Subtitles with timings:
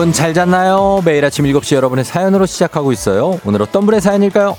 [0.00, 1.02] 여러분 잘 잤나요?
[1.04, 3.38] 매일 아침 7시 여러분의 사연으로 시작하고 있어요.
[3.44, 4.56] 오늘 어떤 분의 사연일까요?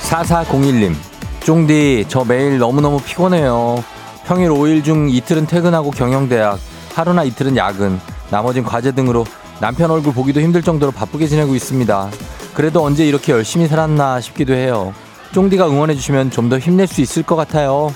[0.00, 0.96] 4401님,
[1.44, 3.84] 쫑디, 저 매일 너무너무 피곤해요.
[4.24, 6.58] 평일 5일 중 이틀은 퇴근하고 경영대학,
[6.92, 8.00] 하루나 이틀은 야근,
[8.32, 9.24] 나머진 과제 등으로
[9.62, 12.10] 남편 얼굴 보기도 힘들 정도로 바쁘게 지내고 있습니다.
[12.52, 14.92] 그래도 언제 이렇게 열심히 살았나 싶기도 해요.
[15.30, 17.94] 쫑디가 응원해주시면 좀 더 힘낼 수 있을 것 같아요.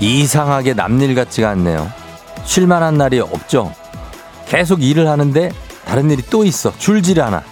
[0.00, 1.88] 이상하게 남일 같지가 않네요.
[2.44, 3.72] 쉴 만한 날이 없죠.
[4.48, 5.52] 계속 일을 하는데
[5.84, 6.76] 다른 일이 또 있어.
[6.78, 7.44] 줄질 않아.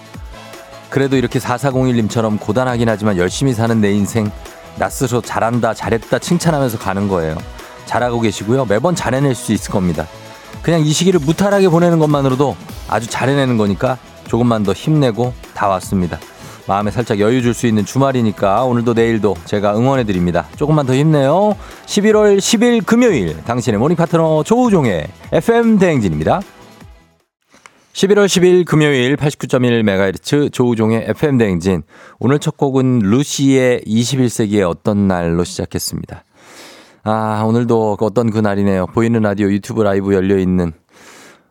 [0.90, 4.28] 그래도 이렇게 4401님처럼 고단하긴 하지만 열심히 사는 내 인생
[4.78, 7.36] 나 스스로 잘한다, 잘했다 칭찬하면서 가는 거예요.
[7.86, 8.66] 잘하고 계시고요.
[8.66, 10.06] 매번 잘해낼 수 있을 겁니다.
[10.62, 12.56] 그냥 이 시기를 무탈하게 보내는 것만으로도
[12.88, 16.18] 아주 잘해내는 거니까 조금만 더 힘내고 다 왔습니다.
[16.66, 20.46] 마음에 살짝 여유 줄 수 있는 주말이니까 오늘도 내일도 제가 응원해 드립니다.
[20.56, 21.56] 조금만 더 힘내요.
[21.86, 26.42] 11월 10일 금요일 당신의 morning 파트너 조우종의 FM 대행진입니다.
[27.98, 31.82] 11월 10일 금요일 89.1MHz 조우종의 FM 대행진.
[32.20, 36.22] 오늘 첫 곡은 루시의 21세기의 어떤 날로 시작했습니다.
[37.02, 38.86] 아, 오늘도 어떤 그 날이네요.
[38.86, 40.74] 보이는 라디오 유튜브 라이브 열려 있는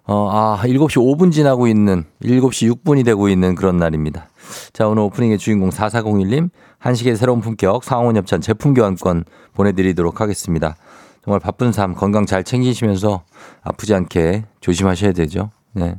[0.05, 4.29] 어, 아, 7시 5분 지나고 있는, 7시 6분이 되고 있는 그런 날입니다.
[4.71, 10.77] 자, 오늘 오프닝의 주인공 4401님, 한식의 새로운 품격, 상원 협찬 제품 교환권 보내드리도록 하겠습니다.
[11.25, 13.23] 정말 바쁜 삶, 건강 잘 챙기시면서
[13.63, 15.51] 아프지 않게 조심하셔야 되죠.
[15.73, 15.97] 네.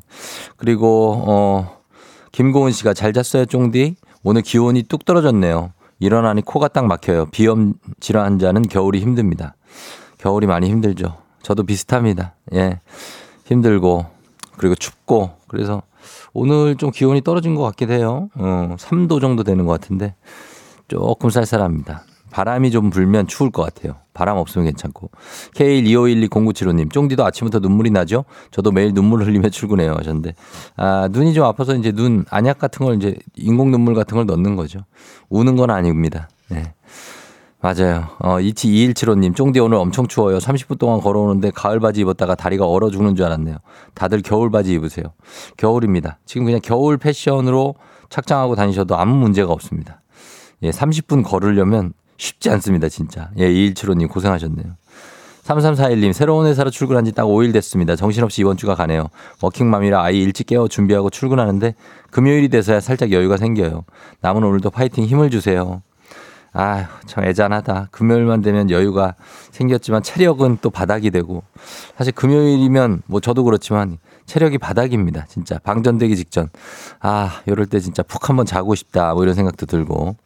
[0.56, 1.79] 그리고, 어,
[2.33, 3.97] 김고은 씨가 잘 잤어요, 쫑디?
[4.23, 5.73] 오늘 기온이 뚝 떨어졌네요.
[6.01, 7.27] 일어나니 코가 딱 막혀요.
[7.27, 9.57] 비염 질환 환자는 겨울이 힘듭니다.
[10.19, 11.17] 겨울이 많이 힘들죠.
[11.43, 12.34] 저도 비슷합니다.
[12.55, 12.81] 예.
[13.47, 14.07] 힘들고
[14.57, 15.83] 그리고 춥고 그래서
[16.33, 18.28] 오늘 좀 기온이 떨어진 것 같기도 해요.
[18.34, 20.15] 어, 3도 정도 되는 것 같은데
[20.89, 22.05] 조금 쌀쌀합니다.
[22.31, 23.97] 바람이 좀 불면 추울 것 같아요.
[24.15, 25.11] 바람 없으면 괜찮고.
[25.55, 28.25] K125120975님, 쫑디도 아침부터 눈물이 나죠?
[28.50, 29.94] 저도 매일 눈물 흘리며 출근해요.
[29.99, 30.34] 하셨는데.
[30.77, 34.56] 아, 눈이 좀 아파서 이제 눈, 안약 같은 걸 이제 인공 눈물 같은 걸 넣는
[34.56, 34.81] 거죠.
[35.28, 36.28] 우는 건 아닙니다.
[36.49, 36.75] 네.
[37.61, 38.06] 맞아요.
[38.21, 40.39] 어, 이치 2175님, 쫑디 오늘 엄청 추워요.
[40.39, 43.56] 30분 동안 걸어오는데 가을 바지 입었다가 다리가 얼어 죽는 줄 알았네요.
[43.95, 45.06] 다들 겨울 바지 입으세요.
[45.56, 46.19] 겨울입니다.
[46.25, 47.75] 지금 그냥 겨울 패션으로
[48.10, 50.03] 착장하고 다니셔도 아무 문제가 없습니다.
[50.62, 53.31] 예, 30분 걸으려면 쉽지 않습니다, 진짜.
[53.39, 54.67] 예, 2175님 고생하셨네요.
[55.45, 57.97] 3341님, 새로운 회사로 출근한 지 딱 5일 됐습니다.
[57.97, 59.09] 정신없이 이번 주가 가네요.
[59.41, 61.75] 워킹맘이라 아이 일찍 깨워 준비하고 출근하는데
[62.11, 63.84] 금요일이 돼서야 살짝 여유가 생겨요.
[64.21, 65.81] 남은 오늘도 파이팅 힘을 주세요.
[66.53, 67.89] 아휴, 참 애잔하다.
[67.93, 69.15] 금요일만 되면 여유가
[69.53, 71.43] 생겼지만 체력은 또 바닥이 되고.
[71.97, 73.97] 사실 금요일이면 뭐 저도 그렇지만
[74.27, 75.25] 체력이 바닥입니다.
[75.28, 75.59] 진짜.
[75.59, 76.49] 방전되기 직전.
[77.01, 79.15] 아, 이럴 때 진짜 푹 한번 자고 싶다.
[79.15, 80.17] 뭐 이런 생각도 들고.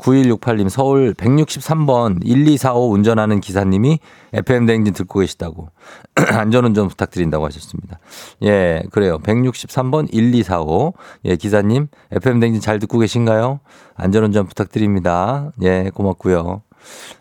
[0.00, 3.98] 9168님 서울 163번 1245 운전하는 기사님이
[4.32, 5.68] FM 대행진 듣고 계시다고
[6.14, 7.98] 안전운전 부탁드린다고 하셨습니다.
[8.42, 9.18] 예, 그래요.
[9.18, 10.94] 163번 1245
[11.26, 13.60] 예, 기사님 FM 대행진 잘 듣고 계신가요?
[13.94, 15.52] 안전운전 부탁드립니다.
[15.62, 16.62] 예, 고맙고요.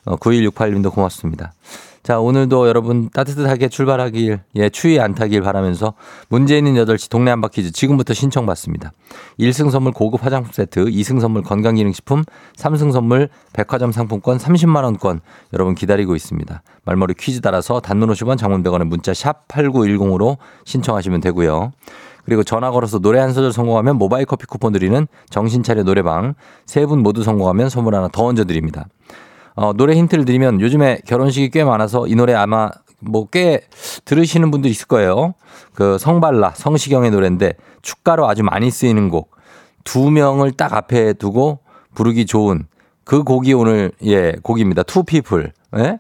[0.06, 1.54] 어, 9168님도 고맙습니다.
[2.10, 5.94] 자, 오늘도 여러분 따뜻하게 출발하길, 예, 추위 안 타길 바라면서
[6.28, 8.94] 문제 있는 8시 동네 한바 퀴즈 지금부터 신청받습니다.
[9.40, 12.24] 1승 선물 고급 화장품 세트, 2승 선물 건강기능식품,
[12.56, 15.20] 3승 선물 백화점 상품권 30만원권
[15.54, 16.64] 여러분 기다리고 있습니다.
[16.84, 21.74] 말머리 퀴즈 따라서 단문 50원 장문 100원의 문자 샵 8910으로 신청하시면 되고요.
[22.26, 26.34] 그리고 전화 걸어서 노래 한 소절 성공하면 모바일 커피 쿠폰 드리는 정신차려 노래방
[26.66, 28.88] 세 분 모두 성공하면 선물 하나 더 얹어드립니다.
[29.56, 32.70] 어, 노래 힌트를 드리면 요즘에 결혼식이 꽤 많아서 이 노래 아마
[33.00, 33.62] 뭐 꽤
[34.06, 35.34] 들으시는 분들 있을 거예요.
[35.74, 39.32] 그 성발라, 성시경의 노래인데 축가로 아주 많이 쓰이는 곡.
[39.84, 41.60] 두 명을 딱 앞에 두고
[41.96, 42.68] 부르기 좋은
[43.04, 44.84] 그 곡이 오늘 예, 곡입니다.
[44.84, 45.52] Two people.
[45.78, 46.00] 예?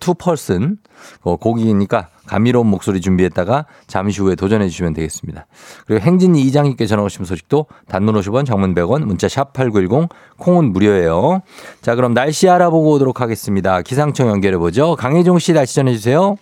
[0.00, 0.78] Two person.
[1.22, 5.46] 어, 곡이니까 감미로운 목소리 준비했다가 잠시 후에 도전해 주시면 되겠습니다.
[5.86, 10.08] 그리고 행진이 이장님께 전화 오신 소식도 단문 50원, 장문 100원, 문자 샵 8910,
[10.38, 11.42] 콩은 무료예요.
[11.82, 13.82] 자, 그럼 날씨 알아보고 오도록 하겠습니다.
[13.82, 14.96] 기상청 연결해 보죠.
[14.96, 16.36] 강혜종 씨 날씨 전해 주세요.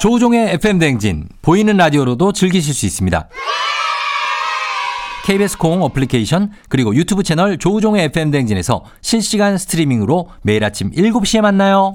[0.00, 3.28] 조우종의 FM 댕진 보이는 라디오로도 즐기실 수 있습니다.
[5.24, 11.94] KBS 콩 어플리케이션 그리고 유튜브 채널 조우종의 FM 댕진에서 실시간 스트리밍으로 매일 아침 7시에 만나요.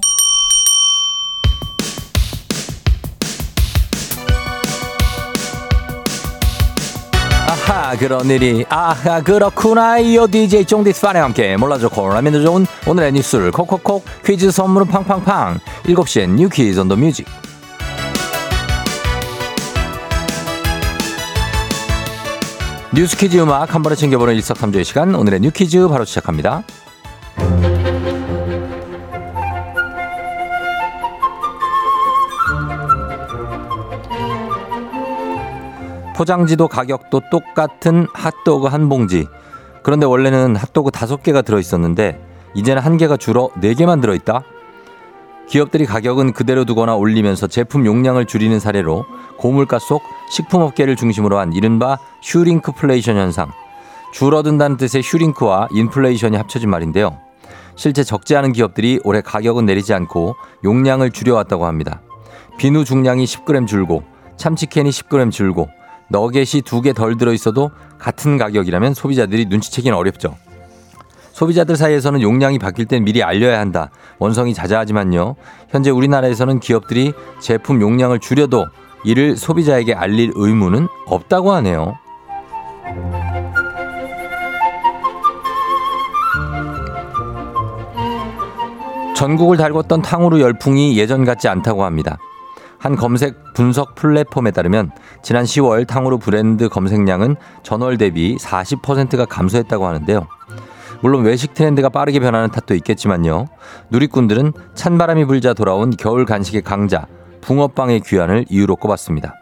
[7.90, 8.64] 아 그런 일이.
[8.68, 9.98] 아 그렇구나.
[9.98, 15.58] 이어 DJ 쫑디 스파랑 함께 몰라줘 코라면도 좋은 오늘의 뉴스를 콕콕콕 퀴즈 선물은 팡팡팡.
[15.86, 17.26] 7시엔 뉴 퀴즈 온 더 뮤직.
[22.94, 25.16] 뉴스 퀴즈 음악 한 번에 챙겨보는 일석삼조의 시간.
[25.16, 26.62] 오늘의 뉴 퀴즈 바로 시작합니다.
[36.20, 39.26] 포장지도 가격도 똑같은 핫도그 한 봉지.
[39.82, 42.20] 그런데 원래는 핫도그 다섯 개가 들어있었는데
[42.52, 44.42] 이제는 한 개가 줄어 네 개만 들어있다.
[45.48, 49.06] 기업들이 가격은 그대로 두거나 올리면서 제품 용량을 줄이는 사례로
[49.38, 53.50] 고물가 속 식품업계를 중심으로 한 이른바 shrinkflation 현상.
[54.12, 57.16] 줄어든다는 뜻의 shrink와 인플레이션이 합쳐진 말인데요.
[57.76, 62.02] 실제 적지 않은 기업들이 올해 가격은 내리지 않고 용량을 줄여왔다고 합니다.
[62.58, 64.02] 비누 중량이 10g 줄고
[64.36, 65.70] 참치캔이 10g 줄고
[66.10, 70.36] 너겟이 두 개 덜 들어있어도 같은 가격이라면 소비자들이 눈치채기는 어렵죠.
[71.32, 73.90] 소비자들 사이에서는 용량이 바뀔 땐 미리 알려야 한다.
[74.18, 75.36] 원성이 자자하지만요.
[75.70, 78.66] 현재 우리나라에서는 기업들이 제품 용량을 줄여도
[79.04, 81.94] 이를 소비자에게 알릴 의무는 없다고 하네요.
[89.14, 92.16] 전국을 달궜던 탕후루 열풍이 예전 같지 않다고 합니다.
[92.80, 94.90] 한 검색 분석 플랫폼에 따르면
[95.22, 100.26] 지난 10월 탕후루 브랜드 검색량은 전월 대비 40%가 감소했다고 하는데요.
[101.02, 103.46] 물론 외식 트렌드가 빠르게 변하는 탓도 있겠지만요.
[103.90, 107.06] 누리꾼들은 찬바람이 불자 돌아온 겨울 간식의 강자
[107.42, 109.34] 붕어빵의 귀환을 이유로 꼽았습니다.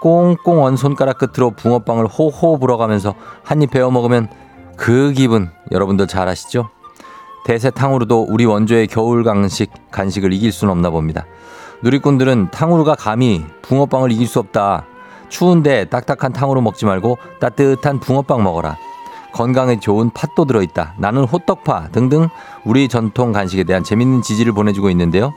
[0.00, 4.28] 꽁꽁 언 손가락 끝으로 붕어빵을 호호 불어가면서 한 입 베어 먹으면
[4.76, 6.68] 그 기분 여러분들 잘 아시죠?
[7.46, 11.24] 대세 탕후루도 우리 원조의 겨울 간식 간식을 이길 수는 없나 봅니다.
[11.82, 14.84] 누리꾼들은 탕후루가 감히 붕어빵을 이길 수 없다.
[15.28, 18.76] 추운데 딱딱한 탕후루 먹지 말고 따뜻한 붕어빵 먹어라.
[19.32, 20.94] 건강에 좋은 팥도 들어있다.
[20.98, 22.28] 나는 호떡파 등등
[22.64, 25.34] 우리 전통 간식에 대한 재밌는 지지를 보내주고 있는데요.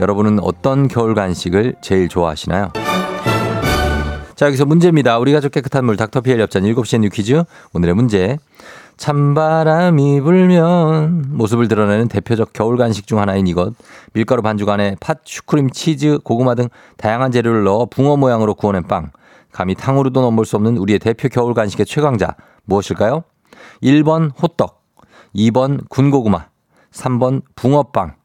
[0.00, 2.72] 여러분은 어떤 겨울 간식을 제일 좋아하시나요?
[4.36, 5.18] 자, 여기서 문제입니다.
[5.18, 7.42] 우리 가족 깨끗한 물 닥터피엘 협찬 7시에 new 퀴즈.
[7.72, 8.38] 오늘의 문제.
[8.98, 13.72] 찬바람이 불면 모습을 드러내는 대표적 겨울 간식 중 하나인 이것.
[14.12, 19.12] 밀가루 반죽 안에 팥, 슈크림, 치즈, 고구마 등 다양한 재료를 넣어 붕어 모양으로 구워낸 빵.
[19.52, 22.34] 감히 탕후루도 넘볼 수 없는 우리의 대표 겨울 간식의 최강자.
[22.64, 23.22] 무엇일까요?
[23.82, 24.82] 1번 호떡,
[25.34, 26.46] 2번 군고구마,
[26.90, 28.17] 3번 붕어빵.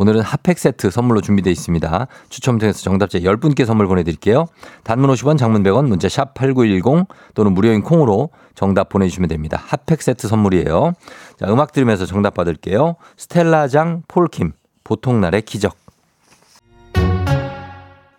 [0.00, 2.06] 오늘은 핫팩 세트 선물로 준비되어 있습니다.
[2.28, 4.46] 추첨 통해서 정답자 10분께 선물 보내드릴게요.
[4.84, 9.60] 단문 50원, 장문 100원, 문자 샵 8910 또는 무료인 콩으로 정답 보내주시면 됩니다.
[9.66, 10.92] 핫팩 세트 선물이에요.
[11.40, 12.94] 자, 음악 들으면서 정답 받을게요.
[13.16, 14.52] 스텔라장 폴킴,
[14.84, 15.76] 보통날의 기적.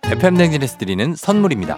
[0.03, 1.77] FM 댕진에서 드리는 선물입니다.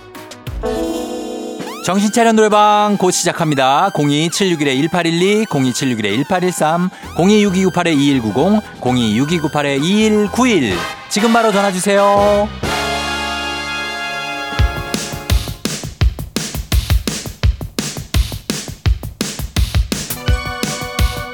[1.83, 3.89] 정신차려 노래방 곧 시작합니다.
[3.95, 10.75] 02761-1812, 02761-1813, 026298-2190, 026298-2191.
[11.09, 12.47] 지금 바로 전화 주세요.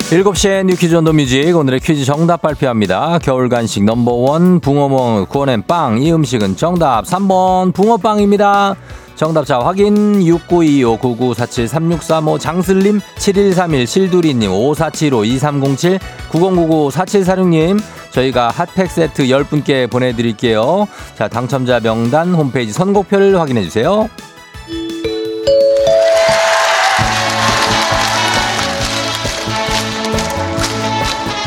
[0.09, 3.19] 7시에 뉴퀴즈 온더 뮤직 오늘의 퀴즈 정답 발표합니다.
[3.21, 8.77] 겨울 간식 넘버원 붕어멍 구워낸 빵이 음식은 정답 3번 붕어빵입니다.
[9.17, 17.81] 정답자 확인 6925-9947-3635 장슬님 7131 실두리님 5475 2307 9099 4746님
[18.11, 20.87] 저희가 핫팩 세트 10분께 보내드릴게요.
[21.17, 24.07] 자 당첨자 명단 홈페이지 선곡표를 확인해주세요.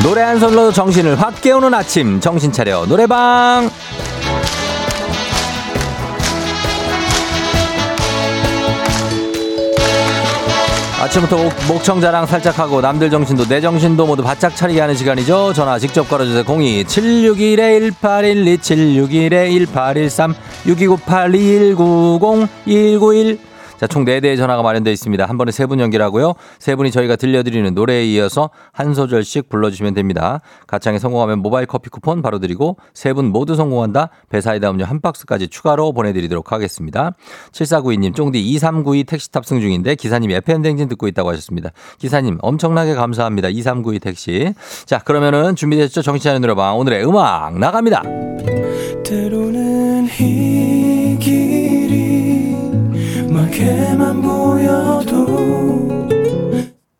[0.03, 3.69] 노래 한 솔로 정신을 확 깨우는 아침 정신 차려 노래방
[11.01, 15.51] 아침부터 목, 청 자랑 살짝 하고 남들 정신도 내 정신도 모두 바짝 차리게 하는 시간이죠.
[15.53, 16.43] 전화 직접 걸어주세요.
[16.47, 20.35] 02 761 1812 761 1813
[20.67, 23.39] 6298 190 191
[23.81, 25.25] 자, 총 4대의 전화가 마련되어 있습니다.
[25.25, 26.33] 한 번에 세분 연결하고요.
[26.59, 30.39] 세 분이 저희가 들려드리는 노래에 이어서 한 소절씩 불러주시면 됩니다.
[30.67, 34.09] 가창에 성공하면 모바일 커피 쿠폰 바로 드리고 세분 모두 성공한다.
[34.29, 37.15] 배사이다 음료 한 박스까지 추가로 보내드리도록 하겠습니다.
[37.53, 41.71] 7492님, 쫑디 2392 택시 탑승 중인데 기사님이 FM댕진 듣고 있다고 하셨습니다.
[41.97, 43.49] 기사님, 엄청나게 감사합니다.
[43.49, 44.53] 2392 택시.
[44.85, 46.03] 자, 그러면은 준비됐죠?
[46.03, 46.77] 정치하는 노래방.
[46.77, 48.03] 오늘의 음악 나갑니다.
[49.03, 51.70] 때로는 이 길이
[53.41, 55.25] 멀게만 보여도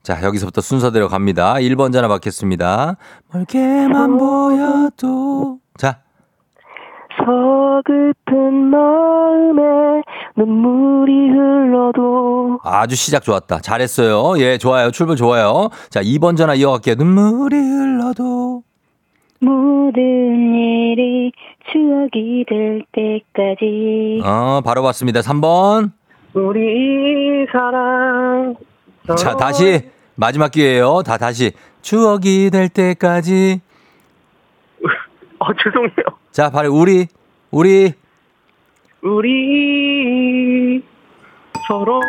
[0.01, 1.53] 자, 여기서부터 순서대로 갑니다.
[1.55, 2.95] 1번 전화 받겠습니다.
[3.31, 5.59] 멀게만 보여도.
[5.77, 5.99] 자.
[7.17, 10.01] 서글픈 마음에
[10.35, 12.59] 눈물이 흘러도.
[12.63, 13.59] 아주 시작 좋았다.
[13.59, 14.39] 잘했어요.
[14.43, 14.89] 예, 좋아요.
[14.89, 15.69] 출발 좋아요.
[15.91, 16.95] 자, 2번 전화 이어갈게요.
[16.95, 18.63] 눈물이 흘러도.
[19.39, 21.31] 모든 일이
[21.71, 24.21] 추억이 될 때까지.
[24.25, 25.19] 어, 바로 봤습니다.
[25.21, 25.91] 3번.
[26.33, 28.55] 우리 사랑.
[29.17, 31.01] 자, 다시 마지막 기회예요.
[31.03, 33.61] 다 다시 추억이 될 때까지.
[35.39, 36.17] 어, 죄송해요.
[36.31, 37.07] 자, 바로 우리
[37.49, 37.93] 우리
[39.01, 40.50] 우리
[41.67, 42.01] 서로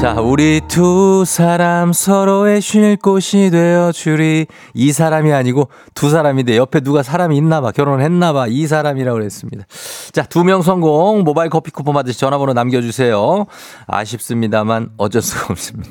[0.00, 4.46] 자, 우리 두 사람 서로의 쉴 곳이 되어 주리.
[4.74, 7.70] 이 사람이 아니고 두 사람인데 옆에 누가 사람이 있나 봐.
[7.70, 8.46] 결혼했나 봐.
[8.48, 9.64] 이 사람이라고 그랬습니다.
[10.12, 11.22] 자, 두 명 성공.
[11.22, 13.46] 모바일 커피 쿠폰 받으시 전화번호 남겨 주세요.
[13.86, 15.90] 아쉽습니다만 어쩔 수가 없습니다.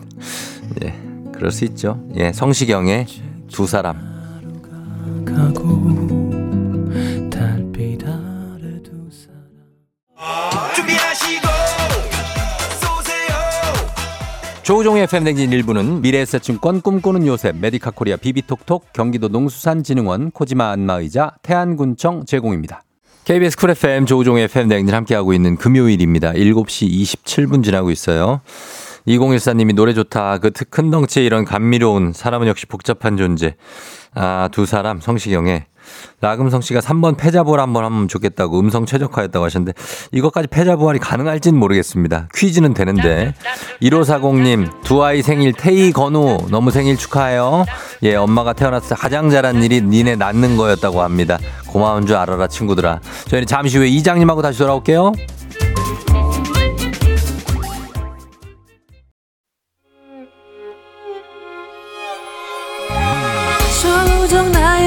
[0.84, 0.96] 예.
[1.34, 2.00] 그럴 수 있죠.
[2.16, 2.34] 예.
[2.34, 3.06] 성시경의
[3.51, 4.10] 두 사람.
[14.70, 22.28] 조우종의 FM 댕진 일부는 미래에셋증권 꿈꾸는 요셉, 메디카 코리아 비비톡톡, 경기도 농수산진흥원, 코지마 안마의자, 태안군청
[22.28, 22.84] 제공입니다.
[23.26, 26.34] KBS 쿨 FM 조우종의 FM 댕진 함께하고 있는 금요일입니다.
[26.34, 28.42] 7시 27분 지나고 있어요.
[29.08, 30.38] 2014님이 노래 좋다.
[30.38, 33.56] 그큰 덩치에 이런 감미로운 사람은 역시 복잡한 존재.
[34.14, 35.66] 아, 두 사람 성시경의
[36.22, 39.74] 라금성 씨가 3번 패자부활 한번 하면 좋겠다고 음성 최적화했다고 하셨는데
[40.12, 42.27] 이것까지 패자부활이 가능할지는 모르겠습니다.
[42.36, 43.34] 퀴즈는 되는데
[43.81, 47.65] 1540님 두 아이 생일 태희 건우 너무 생일 축하해요.
[48.03, 51.38] 예 엄마가 태어났을 때 가장 잘한 일이 니네 낳는 거였다고 합니다.
[51.67, 53.00] 고마운 줄 알아라 친구들아.
[53.27, 55.13] 저희는 잠시 후에 이장님하고 다시 돌아올게요.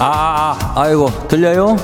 [0.00, 1.76] 아, 아, 아이고, 들려요?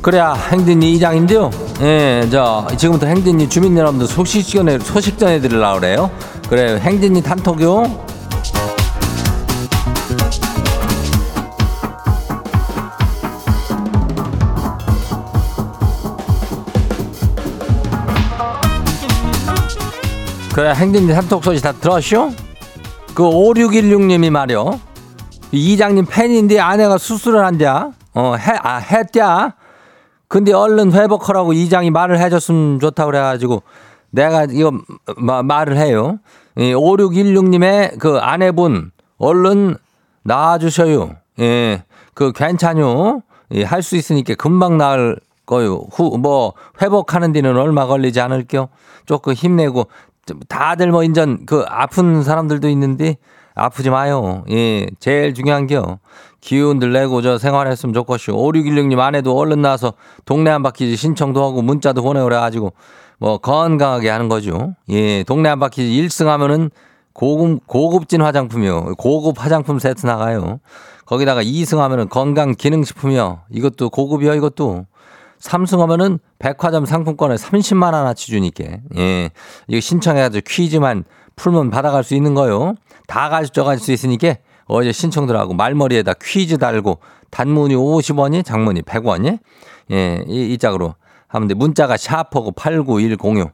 [0.00, 1.50] 그래야 행진이 이장인데요.
[1.80, 6.10] 예, 저, 지금부터 행진이 주민 여러분들 소식 전에, 소식 전해 드리려고 그래요.
[6.48, 8.04] 그래, 행진이 단톡요.
[20.54, 22.30] 그래, 행진이 단톡 소식 다 들었쇼?
[23.12, 24.93] 그 5616님이 말이요.
[25.56, 27.90] 이장님 팬인데 아내가 수술을 한대야.
[28.14, 29.54] 어, 해, 아, 했대야.
[30.28, 33.62] 근데 얼른 회복하라고 이장이 말을 해줬으면 좋다고 그래가지고
[34.10, 34.72] 내가 이거
[35.16, 36.18] 마, 말을 해요.
[36.56, 39.76] 이 5616님의 그 아내분 얼른
[40.22, 41.10] 나와주셔요.
[41.40, 41.84] 예,
[42.14, 43.22] 그 괜찮요.
[43.52, 45.86] 예, 할 수 있으니까 금방 나을 거요.
[45.92, 48.68] 후, 뭐, 회복하는 데는 얼마 걸리지 않을게요.
[49.04, 49.86] 조금 힘내고,
[50.24, 53.18] 좀 다들 뭐, 인전, 그, 아픈 사람들도 있는데,
[53.54, 54.44] 아프지 마요.
[54.50, 56.00] 예, 제일 중요한 게요.
[56.40, 58.32] 기운들 내고 저 생활했으면 좋겠슈.
[58.32, 59.94] 5616님 안에도 얼른 나와서
[60.24, 62.72] 동네 한 바퀴 신청도 하고 문자도 보내고 그래가지고,
[63.18, 64.74] 뭐, 건강하게 하는 거죠.
[64.90, 66.70] 예, 동네 한 바퀴 1승 하면은
[67.12, 68.96] 고급, 고급진 화장품이요.
[68.98, 70.58] 고급 화장품 세트 나가요.
[71.06, 73.42] 거기다가 2승 하면은 건강 기능식품이요.
[73.50, 74.86] 이것도 고급이요, 이것도.
[75.38, 78.64] 삼승 하면은 백화점 상품권을 30만 원어치 주니까.
[78.96, 79.30] 예.
[79.68, 81.04] 이거 신청해가지고 퀴즈만
[81.36, 82.74] 풀면 받아갈 수 있는 거요.
[83.06, 84.36] 다 가져갈 수 있으니까
[84.66, 87.00] 어제 신청들 하고 말머리에다 퀴즈 달고
[87.30, 89.38] 단문이 50원이 장문이 100원이
[89.90, 90.94] 예, 이, 이 짝으로
[91.28, 91.54] 하면 돼.
[91.54, 93.50] 문자가 샤퍼고 89106.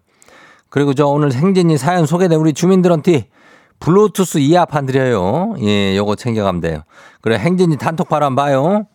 [0.69, 3.29] 그리고 저 오늘 생진이 사연 소개된 우리 주민들한테
[3.81, 5.55] 블루투스 이어판 드려요.
[5.61, 6.83] 예, 요거 챙겨가면 돼요.
[7.23, 8.87] 그래, 행진이 단톡 바로 한번 봐요.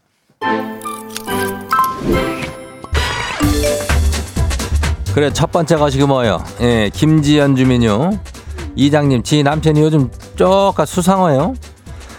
[5.14, 6.44] 그래, 첫 번째 것이 뭐예요?
[6.62, 8.20] 예, 김지연 주민요.
[8.76, 11.54] 이장님, 지 남편이 요즘 쪼까 수상해요.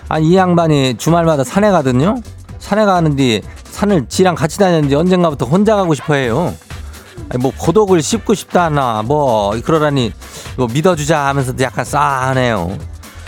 [0.08, 2.16] 아니, 이 양반이 주말마다 산에 가거든요?
[2.58, 6.54] 산에 가는데 산을 지랑 같이 다녔는데 언젠가부터 혼자 가고 싶어 해요.
[7.28, 10.12] 아니, 뭐 고독을 씹고 싶다 하나, 뭐, 그러라니,
[10.56, 12.78] 뭐 믿어주자 하면서 도 약간 싸하네요.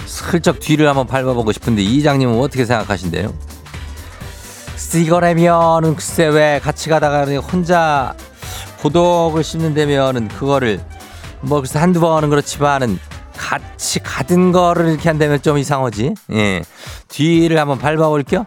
[0.06, 3.32] 슬쩍 뒤를 한번 밟아보고 싶은데 이장님은 어떻게 생각하신대요?
[4.96, 8.14] 이거라면은 글쎄 왜 같이 가다가 혼자
[8.80, 10.80] 고독을 씹는다면은 그거를
[11.42, 12.98] 뭐 글쎄 한두 번은 그렇지만은
[13.38, 16.14] 같이 가든 거를 이렇게 한다면 좀 이상하지.
[16.32, 16.62] 예.
[17.08, 18.44] 뒤를 한번 밟아볼게요.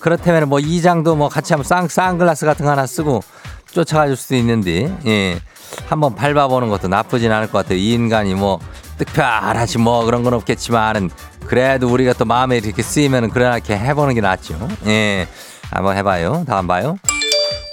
[0.00, 3.22] 그렇다면 뭐 이장도 뭐 같이 한번 쌍, 쌍글라스 같은 거 하나 쓰고
[3.70, 5.40] 쫓아가 줄 수도 있는데, 예.
[5.86, 7.78] 한번 밟아보는 것도 나쁘진 않을 것 같아요.
[7.78, 8.60] 이 인간이 뭐
[8.98, 11.10] 특별하지 뭐 그런 건 없겠지만은
[11.46, 14.68] 그래도 우리가 또 마음에 이렇게 쓰이면은 그렇게 해보는 게 낫죠.
[14.86, 15.26] 예.
[15.70, 16.44] 한번 해봐요.
[16.46, 16.98] 다음 봐요.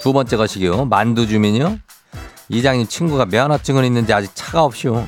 [0.02, 0.86] 두 번째 것이요.
[0.86, 1.78] 만두 주민요.
[2.48, 5.06] 이장님 친구가 면허증은 있는지 아직 차가 없이요.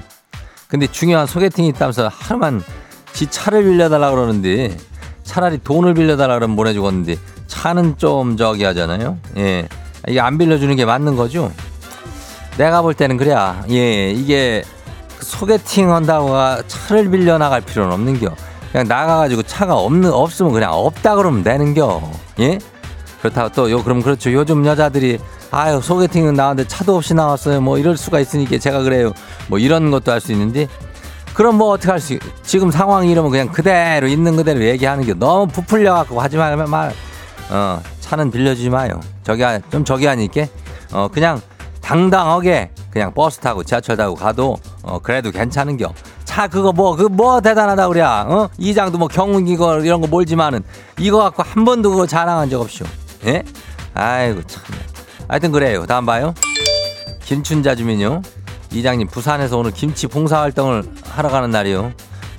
[0.75, 2.61] 근데 중요한 소개팅이 있다면서 하루만
[3.13, 4.77] 지 차를 빌려달라 그러는데
[5.23, 7.15] 차라리 돈을 빌려달라 그러면 보내주겠는데
[7.47, 9.17] 차는 좀 저기 하잖아요.
[9.37, 9.69] 예.
[10.09, 11.53] 이게 안 빌려주는 게 맞는 거죠?
[12.59, 13.63] 내가 볼 때는 그래야.
[13.71, 14.11] 예.
[14.11, 14.65] 이게
[15.21, 16.33] 소개팅 한다고
[16.67, 18.35] 차를 빌려 나갈 필요는 없는겨.
[18.73, 22.03] 그냥 나가가지고 차가 없는, 없으면 그냥 없다 그러면 되는겨.
[22.41, 22.59] 예?
[23.25, 24.31] 그렇다고 또, 요, 그럼 그렇죠.
[24.35, 25.19] 요즘 여자들이
[25.51, 27.63] 아유, 소개팅은 나왔는데 차도 없이 나왔어요.
[27.63, 29.13] 뭐 이럴 수가 있으니까 제가 그래요.
[29.49, 30.69] 뭐 이런 것도 할 수 있는데
[31.33, 35.47] 그럼 뭐 어떻게 할 수, 지금 상황이 이러면 그냥 그대로 있는 그대로 얘기하는 게 너무
[35.47, 36.93] 부풀려 갖고 하지 말면 말,
[37.49, 39.01] 어, 차는 빌려주지 마요.
[39.23, 40.47] 저기, 좀 저기 하니까,
[40.93, 41.41] 어, 그냥
[41.81, 45.93] 당당하게 그냥 버스 타고 지하철 타고 가도, 어, 그래도 괜찮은겨.
[46.25, 48.03] 차 그거 뭐, 그뭐 대단하다 그래.
[48.03, 48.51] 어?
[48.59, 50.63] 이장도 뭐 경운기 거 이런 거 몰지만은
[50.99, 52.85] 이거 갖고 한 번도 그거 자랑한 적 없쇼.
[53.27, 53.43] 예?
[53.95, 54.63] 아이고 참.
[55.29, 55.87] 하여튼 그래요.
[55.87, 56.35] 다음 봐요.
[57.25, 58.23] 김춘자 주민요.
[58.73, 61.93] 이장님 부산에서 오늘 김치 봉사 활동을 하러 가는 날이요.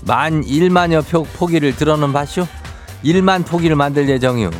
[0.04, 2.46] 만 1만여 표 포기를 들어는 봤쇼.
[3.04, 4.52] 1만 포기를 만들 예정이요.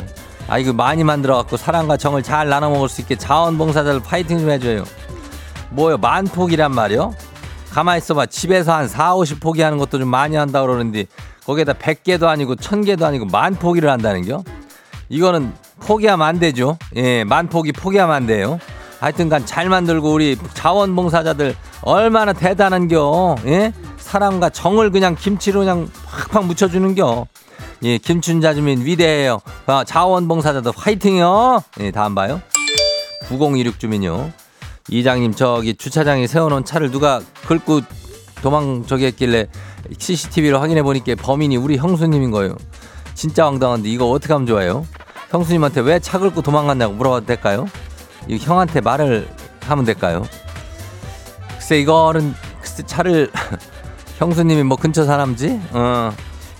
[0.48, 4.50] 아 이거 많이 만들어 갖고 사랑과 정을 잘 나눠 먹을 수 있게 자원봉사자들 파이팅 좀
[4.50, 4.84] 해줘요.
[5.70, 5.98] 뭐요?
[5.98, 7.14] 만 포기란 말이요?
[7.70, 8.26] 가만 있어봐.
[8.26, 11.06] 집에서 한 4, 50 포기 하는 것도 좀 많이 한다 그러는데
[11.44, 14.42] 거기에다 100개도 아니고 1000개도 아니고 만 포기를 한다는겨?
[15.08, 16.78] 이거는 포기하면 안 되죠.
[16.96, 18.58] 예, 만 포기 포기하면 안 돼요.
[19.00, 23.36] 하여튼간 잘 만들고 우리 자원봉사자들 얼마나 대단한겨.
[23.46, 23.72] 예?
[23.98, 25.88] 사랑과 정을 그냥 김치로 그냥
[26.30, 27.26] 팍팍 묻혀주는겨.
[27.84, 29.40] 예, 김춘자 주민 위대해요.
[29.66, 31.62] 아, 자원봉사자들 화이팅이요.
[31.80, 32.40] 예, 다음 봐요.
[33.28, 34.32] 9026 주민요.
[34.88, 37.80] 이장님 저기 주차장에 세워놓은 차를 누가 긁고
[38.42, 39.48] 도망 저기 했길래
[39.98, 42.56] CCTV로 확인해 보니까 범인이 우리 형수님인 거예요.
[43.14, 44.86] 진짜 황당한데 이거 어떻게 하면 좋아요?
[45.30, 47.66] 형수님한테 왜 차 긁고 도망갔냐고 물어봐도 될까요?
[48.28, 49.28] 이 형한테 말을
[49.62, 50.24] 하면 될까요?
[51.54, 53.30] 글쎄 이거는 글쎄 차를
[54.18, 55.60] 형수님이 뭐 근처 사람지?
[55.72, 56.12] 어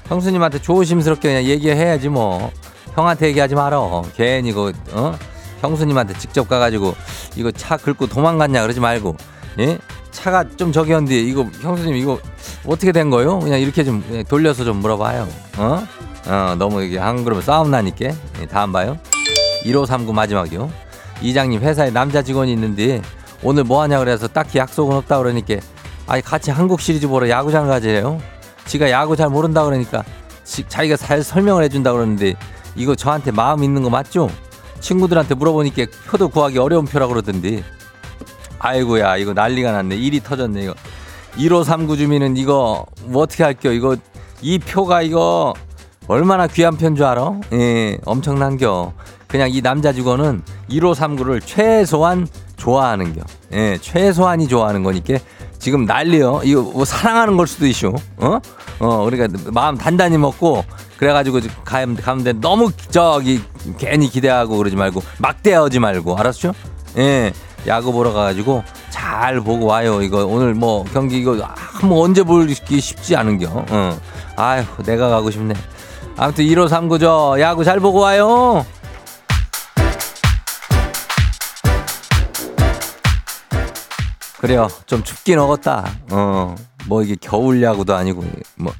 [0.08, 2.50] 형수님한테 조심스럽게 그냥 얘기해야지 뭐
[2.94, 5.16] 형한테 얘기하지 말어 괜히 이거 어
[5.60, 6.94] 형수님한테 직접 가가지고
[7.36, 9.16] 이거 차 긁고 도망갔냐 그러지 말고
[9.60, 9.78] 예
[10.10, 12.18] 차가 좀 저기였는데 이거 형수님 이거
[12.66, 13.38] 어떻게 된 거요?
[13.40, 15.86] 그냥 이렇게 좀 돌려서 좀 물어봐요 어?
[16.28, 18.06] 어 너무 이게 한 그러면 싸움 나니까.
[18.40, 18.98] 예, 다음 봐요.
[19.64, 20.70] 1539 마지막이요.
[21.22, 23.00] 이장님 회사에 남자 직원이 있는데
[23.42, 25.56] 오늘 뭐 하냐 그래서 딱히 약속은 없다 그러니까
[26.06, 28.20] 아니 같이 한국 시리즈 보러 야구장 가재요.
[28.66, 30.04] 지가 야구 잘 모른다 그러니까
[30.44, 32.34] 지, 자기가 잘 설명을 해준다 그러는데
[32.74, 34.30] 이거 저한테 마음 있는 거 맞죠?
[34.80, 37.62] 친구들한테 물어보니까 표도 구하기 어려운 표라 그러던데.
[38.58, 39.96] 아이고야 이거 난리가 났네.
[39.96, 40.74] 일이 터졌네 이거.
[41.38, 43.72] 1539 주민은 이거 뭐 어떻게 할게요?
[43.72, 43.96] 이거
[44.40, 45.54] 이 표가 이거
[46.08, 47.40] 얼마나 귀한 표인 줄 알아?
[47.52, 48.92] 예 엄청난 겨
[49.26, 53.22] 그냥 이 남자 직원은 1호 3구를 최소한 좋아하는 겨.
[53.52, 55.18] 예, 최소한이 좋아하는 거니까
[55.58, 56.42] 지금 난리요.
[56.44, 57.94] 이거 뭐 사랑하는 걸 수도 있쇼.
[58.18, 58.38] 어?
[58.78, 60.64] 어, 그러니까 마음 단단히 먹고
[60.96, 62.32] 그래가지고 가면 돼.
[62.32, 63.42] 너무 저기
[63.78, 66.52] 괜히 기대하고 그러지 말고 막대하지 말고 알았죠?
[66.98, 67.32] 예,
[67.66, 70.02] 야구 보러 가가지고 잘 보고 와요.
[70.02, 73.64] 이거 오늘 뭐 경기 이거 한번 언제 보기 쉽지 않은겨.
[73.68, 73.98] 어.
[74.36, 75.54] 아휴, 내가 가고 싶네.
[76.18, 77.38] 아무튼 1호 3구죠.
[77.40, 78.64] 야구 잘 보고 와요.
[84.38, 84.68] 그래요.
[84.86, 85.86] 좀 춥긴 어었다.
[86.10, 86.54] 어,
[86.88, 88.24] 뭐 이게 겨울 야구도 아니고
[88.56, 88.72] 뭐.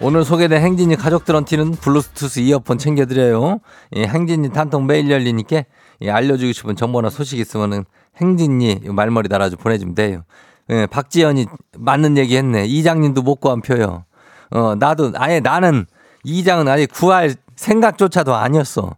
[0.00, 3.60] 오늘 소개된 행진이 가족들한테는 블루투스 이어폰 챙겨드려요.
[3.96, 5.64] 예, 행진이 단통 매일 열리니까
[6.02, 7.84] 예, 알려주고 싶은 정보나 소식 있으면은
[8.20, 10.22] 행진이 말머리 달아서 보내주면 돼요.
[10.70, 11.46] 예, 박지연이
[11.76, 12.64] 맞는 얘기 했네.
[12.66, 14.04] 이장님도 못 구한 표요.
[14.50, 15.86] 어, 나도, 아예 나는
[16.24, 18.94] 이장은 아직 구할 생각조차도 아니었어.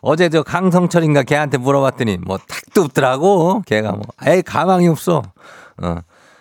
[0.00, 3.62] 어제 저 강성철인가 걔한테 물어봤더니 뭐 탁도 없더라고.
[3.66, 5.22] 걔가 뭐 아예 가망이 없어.
[5.82, 5.96] 어.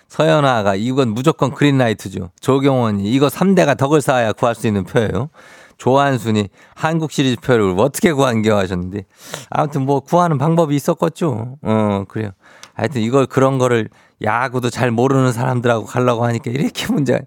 [0.08, 2.32] 서연아가 이건 무조건 그린라이트죠.
[2.40, 5.30] 조경원이 이거 3대가 덕을 쌓아야 구할 수 있는 표예요.
[5.78, 9.06] 조한순이 한국 시리즈 표를 어떻게 구한겨 하셨는데
[9.50, 11.58] 아무튼 뭐 구하는 방법이 있었겠죠.
[11.62, 12.32] 어 그래요.
[12.74, 13.90] 하여튼 이걸 그런 거를
[14.24, 17.20] 야구도 잘 모르는 사람들하고 가려고 하니까 이렇게 문제.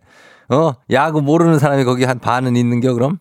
[0.50, 3.18] 어 야구 모르는 사람이 거기 한 반은 있는겨 그럼?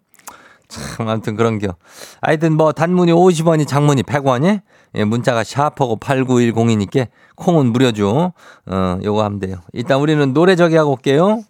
[0.67, 1.75] 참 아무튼 그런겨.
[2.21, 4.61] 하여튼 뭐 단문이 50원이 장문이 100원이
[4.95, 8.33] 예, 문자가 샤퍼고 8910이니까 콩은 무료죠.
[8.65, 9.57] 어, 요거 하면 돼요.
[9.73, 11.43] 일단 우리는 노래 저기 하고 올게요.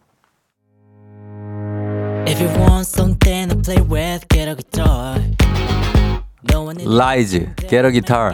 [6.85, 8.33] 라이즈, get a guitar.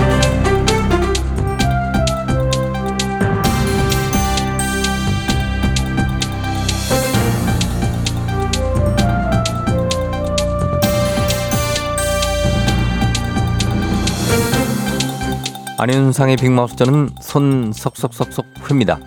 [15.81, 18.99] 안윤상의 빅마우스 저는 손 석석석석 회입니다.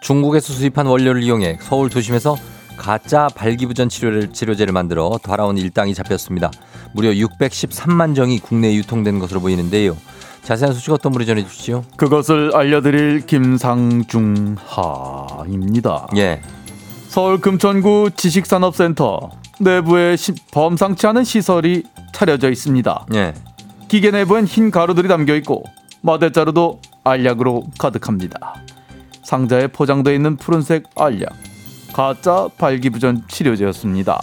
[0.00, 2.34] 중국에서 수입한 원료를 이용해 서울 도심에서
[2.76, 6.50] 가짜 발기부전 치료를, 치료제를 만들어 돌아온 일당이 잡혔습니다.
[6.92, 9.96] 무려 613만 정이 국내에 유통된 것으로 보이는데요.
[10.42, 11.84] 자세한 소식 어떤 분이 전해 주시죠?
[11.96, 16.08] 그것을 알려드릴 김상중하입니다.
[16.16, 16.42] 예.
[17.06, 23.06] 서울 금천구 지식산업센터 내부에 시, 범상치 않은 시설이 차려져 있습니다.
[23.14, 23.32] 예.
[23.86, 25.62] 기계 내부엔 흰 가루들이 담겨 있고
[26.06, 28.54] 마대자루도 알약으로 가득합니다.
[29.24, 31.32] 상자에 포장되어 있는 푸른색 알약.
[31.92, 34.20] 가짜 발기부전 치료제였습니다.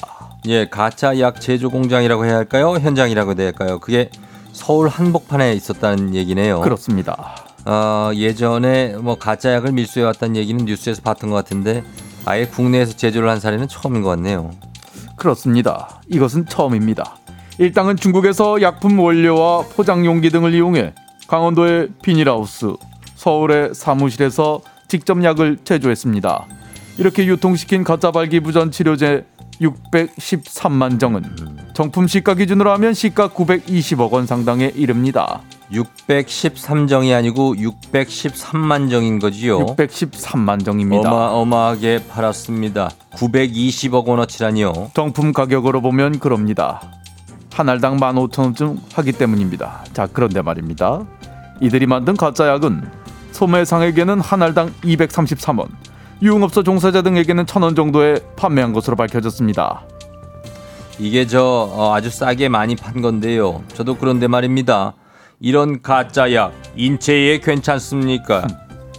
[0.48, 2.72] 예, 가짜 약 제조 공장이라고 해야 할까요?
[2.74, 3.80] 현장이라고 해야 할까요?
[3.80, 4.10] 그게
[4.54, 6.62] 서울 한복판에 있었다는 얘기네요.
[6.62, 7.36] 그렇습니다.
[7.66, 11.84] 어, 예전에 뭐 가짜 약을 밀수해 왔다는 얘기는 뉴스에서 봤던 것 같은데
[12.26, 14.52] 아예 국내에서 제조를 한 사례는 처음인 것 같네요.
[15.16, 16.02] 그렇습니다.
[16.08, 17.18] 이것은 처음입니다.
[17.58, 20.94] 일당은 중국에서 약품 원료와 포장 용기 등을 이용해
[21.34, 22.76] 강원도의 비닐하우스,
[23.16, 26.46] 서울의 사무실에서 직접 약을 제조했습니다.
[27.00, 29.26] 이렇게 유통시킨 가짜 발기부전 치료제
[29.60, 31.24] 613만 정은
[31.74, 35.42] 정품 시가 기준으로 하면 시가 920억 원 상당에 이릅니다.
[35.72, 39.58] 613정이 아니고 613만 정인 거지요.
[39.58, 41.10] 613만 정입니다.
[41.10, 42.92] 어마어마하게 팔았습니다.
[43.16, 44.92] 920억 원어치라니요.
[44.94, 46.92] 정품 가격으로 보면 그럽니다.
[47.54, 49.84] 한 알당 15,000원쯤 하기 때문입니다.
[49.94, 51.06] 자, 그런데 말입니다.
[51.62, 52.82] 이들이 만든 가짜 약은
[53.32, 55.68] 소매상에게는 한 알당 233원,
[56.22, 59.82] 유흥업소 종사자 등에게는 1000원 정도에 판매한 것으로 밝혀졌습니다.
[61.00, 63.64] 이게 저 어, 아주 싸게 많이 판 건데요.
[63.74, 64.94] 저도 그런데 말입니다.
[65.40, 68.48] 이런 가짜 약 인체에 괜찮습니까?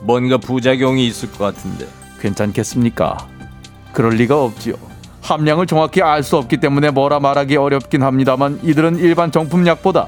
[0.03, 1.87] 뭔가 부작용이 있을 것 같은데.
[2.21, 3.27] 괜찮겠습니까?
[3.93, 4.75] 그럴 리가 없지요.
[5.25, 10.07] 함량을 정확히 알 수 없기 때문에 뭐라 말하기 어렵긴 합니다만 이들은 일반 정품 약보다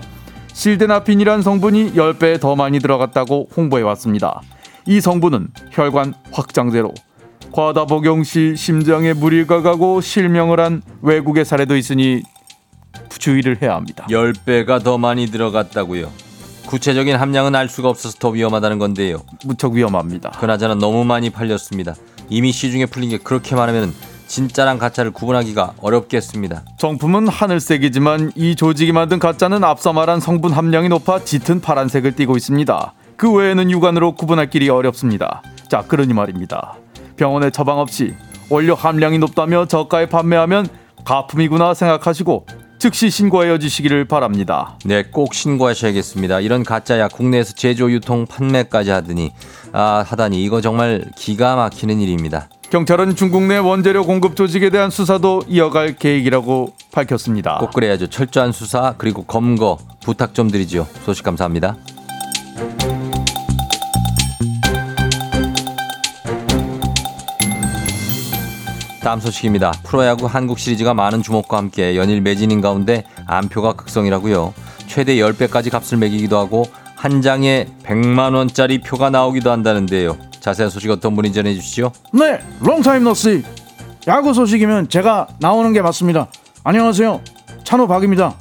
[0.53, 4.41] 실데나핀이란 성분이 10배 더 많이 들어갔다고 홍보해 왔습니다.
[4.87, 6.95] 이 성분은 혈관 확장제로
[7.53, 12.23] 과다 복용 시 심장에 무리가 가고 실명을 한 외국의 사례도 있으니
[13.19, 14.07] 주의를 해야 합니다.
[14.11, 16.11] 10배가 더 많이 들어갔다고요.
[16.67, 19.23] 구체적인 함량은 알 수가 없어서 더 위험하다는 건데요.
[19.45, 20.31] 무척 위험합니다.
[20.31, 21.95] 그나저나 너무 많이 팔렸습니다.
[22.29, 23.95] 이미 시중에 풀린 게 그렇게 많으면
[24.27, 26.63] 진짜랑 가짜를 구분하기가 어렵겠습니다.
[26.79, 32.93] 정품은 하늘색이지만 이 조직이 만든 가짜는 앞서 말한 성분 함량이 높아 짙은 파란색을 띠고 있습니다.
[33.17, 35.43] 그 외에는 육안으로 구분할 길이 어렵습니다.
[35.69, 36.75] 자, 그러니 말입니다.
[37.17, 38.15] 병원에 처방 없이
[38.51, 40.69] 원료 함량이 높다며 저가에 판매하면
[41.05, 42.47] 가품이구나 생각하시고
[42.79, 44.79] 즉시 신고하여 주시기를 바랍니다.
[44.85, 46.41] 네, 꼭 신고하셔야겠습니다.
[46.41, 49.33] 이런 가짜약 국내에서 제조, 유통, 판매까지 하더니
[49.73, 52.49] 아 하다니 이거 정말 기가 막히는 일입니다.
[52.71, 57.59] 경찰은 중국 내 원재료 공급 조직에 대한 수사도 이어갈 계획이라고 밝혔습니다.
[57.59, 58.09] 꼭 그래야죠.
[58.09, 60.89] 철저한 수사 그리고 검거 부탁 좀 드리죠.
[61.05, 61.77] 소식 감사합니다.
[69.01, 69.71] 다음 소식입니다.
[69.85, 74.53] 프로야구 한국 시리즈가 많은 주목과 함께 연일 매진인 가운데 안표가 극성이라고요.
[74.89, 76.65] 최대 10배까지 값을 매기기도 하고
[76.97, 80.17] 한 장에 100만 원짜리 표가 나오기도 한다는데요.
[80.47, 81.91] 자세한 소식 어떤 분이 전해 주시죠?
[82.13, 83.43] 네, 롱타임 노씨.
[84.07, 86.29] 야구 소식이면 제가 나오는 게 맞습니다.
[86.63, 87.21] 안녕하세요.
[87.65, 88.37] 찬호 박입니다.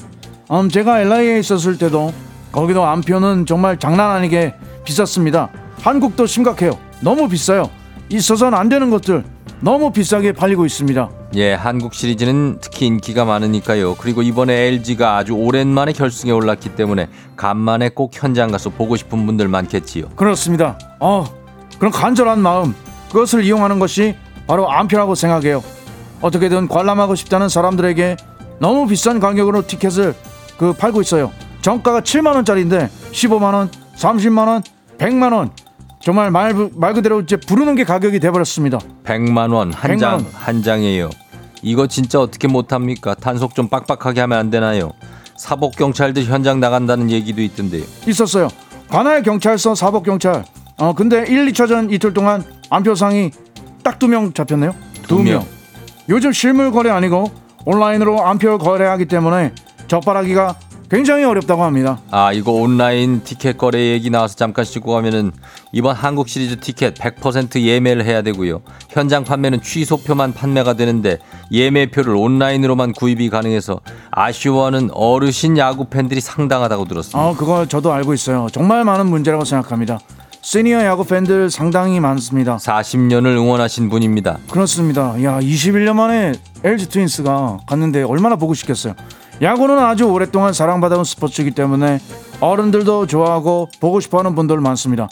[0.51, 2.13] 음, 제가 LA에 있었을 때도
[2.51, 5.49] 거기도 안표는 정말 장난 아니게 비쌌습니다.
[5.81, 6.77] 한국도 심각해요.
[6.99, 7.71] 너무 비싸요.
[8.09, 9.23] 있어서는 안 되는 것들
[9.61, 11.09] 너무 비싸게 팔리고 있습니다.
[11.37, 13.95] 예, 한국 시리즈는 특히 인기가 많으니까요.
[13.95, 19.47] 그리고 이번에 LG가 아주 오랜만에 결승에 올랐기 때문에 간만에 꼭 현장 가서 보고 싶은 분들
[19.47, 20.09] 많겠지요.
[20.09, 20.77] 그렇습니다.
[20.99, 21.25] 어,
[21.77, 22.73] 그런 간절한 마음
[23.11, 24.15] 그것을 이용하는 것이
[24.47, 25.63] 바로 안표라고 생각해요.
[26.21, 28.17] 어떻게든 관람하고 싶다는 사람들에게
[28.59, 30.15] 너무 비싼 가격으로 티켓을
[30.57, 31.31] 그 팔고 있어요.
[31.61, 34.63] 정가가 7만 원짜리인데 15만 원, 30만 원,
[34.97, 35.51] 100만 원.
[35.99, 38.79] 정말 말, 말 그대로 이제 부르는 게 가격이 돼버렸습니다.
[39.03, 40.25] 100만 원한 100만 장 원.
[40.33, 41.09] 한 장이에요.
[41.63, 43.15] 이거 진짜 어떻게 못 합니까?
[43.15, 44.91] 단속 좀 빡빡하게 하면 안 되나요?
[45.35, 47.83] 사복 경찰들 현장 나간다는 얘기도 있던데요.
[48.07, 48.49] 있었어요.
[48.87, 50.45] 관할 경찰서 사복 경찰.
[50.77, 53.31] 어 근데 1, 2차전 이틀 동안 안표상이
[53.83, 54.73] 딱 두 명 잡혔네요.
[55.03, 55.25] 두두 명.
[55.25, 55.45] 명.
[56.09, 57.31] 요즘 실물 거래 아니고
[57.65, 59.53] 온라인으로 안표 거래하기 때문에
[59.87, 60.55] 적발하기가
[60.89, 61.99] 굉장히 어렵다고 합니다.
[62.11, 65.31] 아 이거 온라인 티켓 거래 얘기 나와서 잠깐 씻고 가면은
[65.71, 68.61] 이번 한국 시리즈 티켓 100% 예매를 해야 되고요.
[68.89, 71.17] 현장 판매는 취소표만 판매가 되는데
[71.51, 73.79] 예매표를 온라인으로만 구입이 가능해서
[74.11, 77.19] 아쉬워하는 어르신 야구 팬들이 상당하다고 들었습니다.
[77.19, 78.47] 어 그거 저도 알고 있어요.
[78.51, 79.99] 정말 많은 문제라고 생각합니다.
[80.45, 82.57] 시니어 야구 팬들 상당히 많습니다.
[82.57, 84.37] 40년을 응원하신 분입니다.
[84.51, 85.15] 그렇습니다.
[85.23, 88.93] 야, 21년 만에 LG 트윈스가 갔는데 얼마나 보고 싶겠어요.
[89.41, 91.97] 야구는 아주 오랫동안 사랑받아온 스포츠이기 때문에
[92.41, 95.09] 어른들도 좋아하고 보고 싶어하는 분들 많습니다.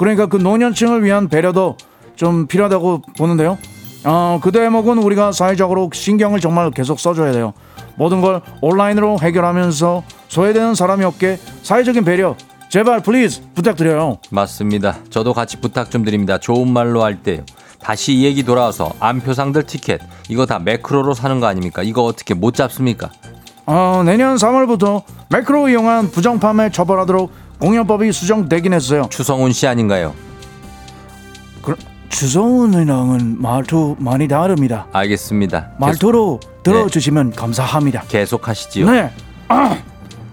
[0.00, 1.76] 그러니까 그 노년층을 위한 배려도
[2.16, 3.58] 좀 필요하다고 보는데요.
[4.04, 7.52] 어, 그 대목은 우리가 사회적으로 신경을 정말 계속 써줘야 돼요.
[7.94, 12.34] 모든 걸 온라인으로 해결하면서 소외되는 사람이 없게 사회적인 배려
[12.72, 14.16] 제발 please 부탁드려요.
[14.30, 14.96] 맞습니다.
[15.10, 16.38] 저도 같이 부탁 좀 드립니다.
[16.38, 17.42] 좋은 말로 할 때요.
[17.82, 21.82] 다시 이 얘기 돌아와서 암표상들 티켓 이거 다 매크로로 사는 거 아닙니까?
[21.82, 23.10] 이거 어떻게 못 잡습니까?
[23.66, 29.06] 어, 내년 3월부터 매크로 이용한 부정판매 처벌하도록 공연법이 수정되긴 했어요.
[29.10, 30.14] 추성훈 씨 아닌가요?
[31.60, 31.76] 그,
[32.08, 34.86] 주성훈이랑은 말투 많이 다릅니다.
[34.92, 35.72] 알겠습니다.
[35.72, 38.04] 계속, 말투로 들어주시면 감사합니다.
[38.08, 38.90] 계속 하시지요.
[38.90, 39.10] 네.
[39.48, 39.76] 아,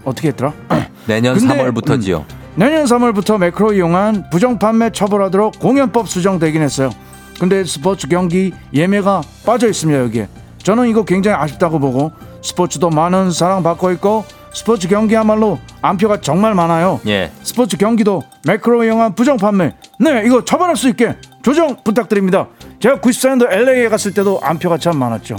[0.04, 0.52] 어떻게 했더라?
[1.06, 2.24] 내년 근데, 3월부터지요.
[2.54, 6.90] 내년 3월부터 매크로 이용한 부정 판매 처벌하도록 공연법 수정되긴 했어요.
[7.38, 10.28] 근데 스포츠 경기 예매가 빠져 있습니다 여기에.
[10.62, 17.00] 저는 이거 굉장히 아쉽다고 보고 스포츠도 많은 사랑 받고 있고 스포츠 경기야말로 암표가 정말 많아요.
[17.06, 17.30] 예.
[17.42, 19.74] 스포츠 경기도 매크로 이용한 부정 판매.
[19.98, 22.48] 네, 이거 처벌할 수 있게 조정 부탁드립니다.
[22.80, 25.36] 제가 94년도 LA에 갔을 때도 암표가 참 많았죠.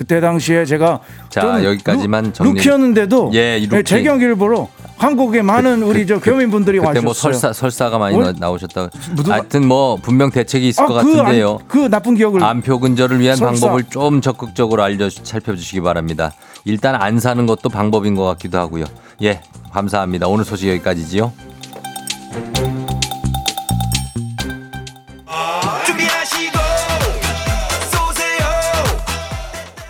[0.00, 3.84] 그때 당시에 제가 자, 여기까지만 루, 정리- 루키였는데도 예, 이 루키.
[3.84, 7.04] 제 경기를 보러 한국에 많은 우리 저 교민분들이 그때 와주셨어요.
[7.04, 8.34] 뭐 설사 설사가 많이 뭘?
[8.38, 11.58] 나, 오셨다 무슨- 하여튼 뭐 분명 대책이 있을 아, 것 그, 같은데요.
[11.60, 13.66] 안- 그 나쁜 기억을 암표 근절을 위한 설사.
[13.66, 16.32] 방법을 좀 적극적으로 알려 살펴주시기 바랍니다.
[16.64, 18.86] 일단 안 사는 것도 방법인 것 같기도 하고요.
[19.22, 20.28] 예, 감사합니다.
[20.28, 21.30] 오늘 소식 여기까지지요.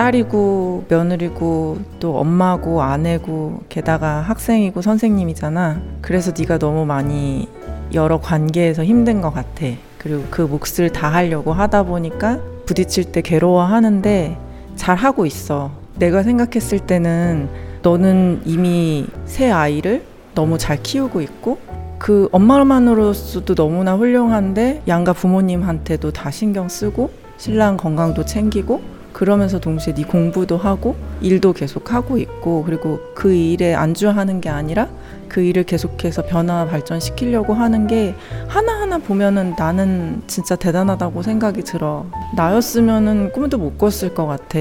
[0.00, 5.82] 딸이고 며느리고 또 엄마고 아내고 게다가 학생이고 선생님이잖아.
[6.00, 7.50] 그래서 네가 너무 많이
[7.92, 9.66] 여러 관계에서 힘든 것 같아.
[9.98, 14.38] 그리고 그 몫을 다 하려고 하다 보니까 부딪힐 때 괴로워하는데
[14.74, 15.70] 잘 하고 있어.
[15.96, 17.50] 내가 생각했을 때는
[17.82, 21.58] 너는 이미 새 아이를 너무 잘 키우고 있고
[21.98, 30.04] 그 엄마만으로서도 너무나 훌륭한데 양가 부모님한테도 다 신경 쓰고 신랑 건강도 챙기고 그러면서 동시에 네
[30.04, 34.88] 공부도 하고 일도 계속 하고 있고 그리고 그 일에 안주하는 게 아니라
[35.28, 38.14] 그 일을 계속해서 변화 발전시키려고 하는 게
[38.48, 42.06] 하나하나 보면은 나는 진짜 대단하다고 생각이 들어.
[42.34, 44.58] 나였으면은 꿈도 못 꿨을 것 같아.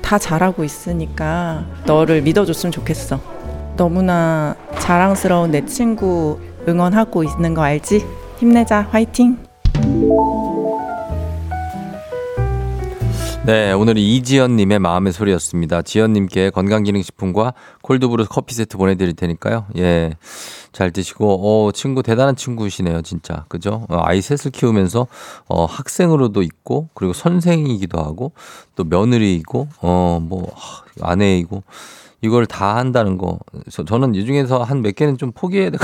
[0.00, 3.20] 다 잘하고 있으니까 너를 믿어줬으면 좋겠어.
[3.76, 6.38] 너무나 자랑스러운 내 친구
[6.68, 8.04] 응원하고 있는 거 알지?
[8.38, 8.86] 힘내자.
[8.90, 9.38] 화이팅!
[13.44, 15.82] 네, 오늘은 이지연님의 마음의 소리였습니다.
[15.82, 19.66] 지연님께 건강기능식품과 콜드브루 커피 세트 보내드릴 테니까요.
[19.78, 20.12] 예.
[20.70, 23.44] 잘 드시고, 어, 친구, 대단한 친구시네요, 진짜.
[23.48, 23.84] 그죠?
[23.90, 25.08] 어, 아이 셋을 키우면서,
[25.48, 28.30] 어, 학생으로도 있고, 그리고 선생이기도 하고,
[28.76, 31.64] 또 며느리이고, 어, 뭐, 하, 아내이고,
[32.24, 33.40] 이걸 다 한다는 거.
[33.72, 35.80] 저- 저는 이 중에서 한 몇 개는 좀 포기해야 될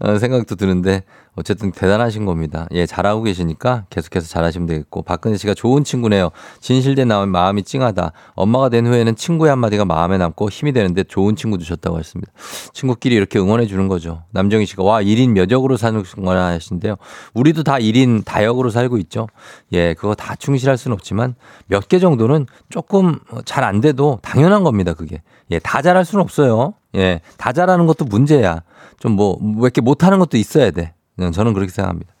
[0.00, 1.04] 어, 생각도 드는데,
[1.36, 2.66] 어쨌든 대단하신 겁니다.
[2.72, 5.02] 예, 잘하고 계시니까 계속해서 잘하시면 되겠고.
[5.02, 6.30] 박근혜 씨가 좋은 친구네요.
[6.60, 8.12] 진실된 마음이 찡하다.
[8.34, 12.30] 엄마가 된 후에는 친구의 한마디가 마음에 남고 힘이 되는데 좋은 친구 두셨다고 했습니다.
[12.72, 14.22] 친구끼리 이렇게 응원해 주는 거죠.
[14.32, 16.96] 남정희 씨가 와, 1인 몇 역으로 사는 거나 하신데요.
[17.34, 19.28] 우리도 다 1인 다역으로 살고 있죠.
[19.72, 21.34] 예, 그거 다 충실할 수는 없지만
[21.66, 25.22] 몇 개 정도는 조금 잘 안 돼도 당연한 겁니다, 그게.
[25.50, 26.74] 예, 다 잘할 수는 없어요.
[26.96, 28.62] 예, 다 잘하는 것도 문제야.
[29.00, 30.94] 좀 뭐, 뭐 이렇게 못하는 것도 있어야 돼.
[31.16, 32.12] 네, 저는 그렇게 생각합니다.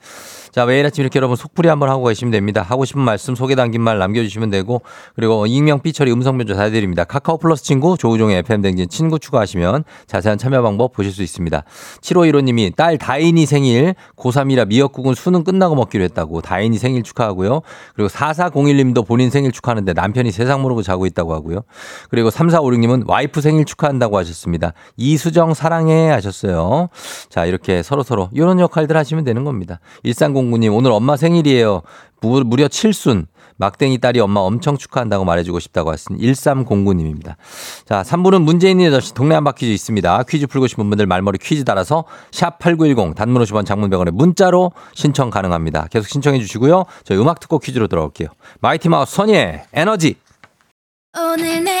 [0.54, 2.62] 자, 매일 아침 이렇게 여러분 속풀이 한번 하고 계시면 됩니다.
[2.62, 4.82] 하고 싶은 말씀, 소개 담긴 말 남겨주시면 되고,
[5.16, 7.02] 그리고 익명, 삐처리, 음성 변조 다 해드립니다.
[7.02, 11.64] 카카오 플러스 친구, 조우종의 FM댕진 친구 추가하시면 자세한 참여 방법 보실 수 있습니다.
[12.02, 17.62] 7515님이 딸 다인이 생일, 고3이라 미역국은 수능 끝나고 먹기로 했다고, 다인이 생일 축하하고요.
[17.96, 21.62] 그리고 4401님도 본인 생일 축하하는데 남편이 세상 모르고 자고 있다고 하고요.
[22.10, 24.72] 그리고 3456님은 와이프 생일 축하한다고 하셨습니다.
[24.96, 26.90] 이수정 사랑해 하셨어요.
[27.28, 29.80] 자, 이렇게 서로서로 이런 역할들 하시면 되는 겁니다.
[30.50, 31.82] 1309님, 오늘 엄마 생일이에요.
[32.20, 33.26] 무, 무려 7순.
[33.56, 37.36] 막댕이 딸이 엄마 엄청 축하한다고 말해주고 싶다고 하신 1309님입니다.
[37.86, 40.24] 자, 3부는 문제 있는 8시 동네 한 바 퀴즈 있습니다.
[40.28, 42.02] 퀴즈 풀고 싶은 분들 말머리 퀴즈 따라서
[42.32, 45.86] 샵 8910 단문 50원 장문 100원에 문자로 신청 가능합니다.
[45.88, 46.84] 계속 신청해 주시고요.
[47.04, 48.28] 저희 음악 듣고 퀴즈로 돌아올게요.
[48.60, 50.16] 마이티 마우스 선예 에너지
[51.16, 51.80] 오늘 내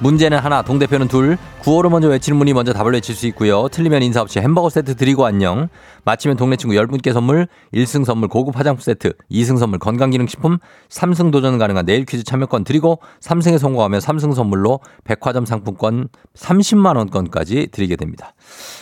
[0.00, 1.36] 문제는 하나, 동대표는 둘.
[1.60, 3.68] 구호를 먼저 외치는 분이 먼저 답을 외칠 수 있고요.
[3.68, 5.68] 틀리면 인사 없이 햄버거 세트 드리고 안녕.
[6.04, 10.58] 마치면 동네 친구 10분께 선물, 1승 선물 고급 화장품 세트, 2승 선물 건강기능식품,
[10.88, 17.68] 3승 도전 가능한 내일 퀴즈 참여권 드리고 3승에 성공하면 3승 선물로 백화점 상품권 30만 원권까지
[17.72, 18.34] 드리게 됩니다.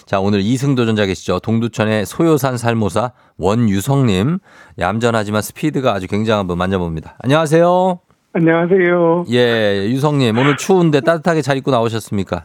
[0.04, 1.40] 자, 오늘 2승 도전자 계시죠.
[1.40, 4.38] 동두천의 소요산 살모사 원유성님.
[4.78, 7.16] 얌전하지만 스피드가 아주 굉장한 분 만져봅니다.
[7.20, 8.05] 안녕하세요.
[8.46, 9.24] 안녕하세요.
[9.30, 10.36] 예, 유성님.
[10.36, 12.44] 오늘 추운데 따뜻하게 잘 입고 나오셨습니까?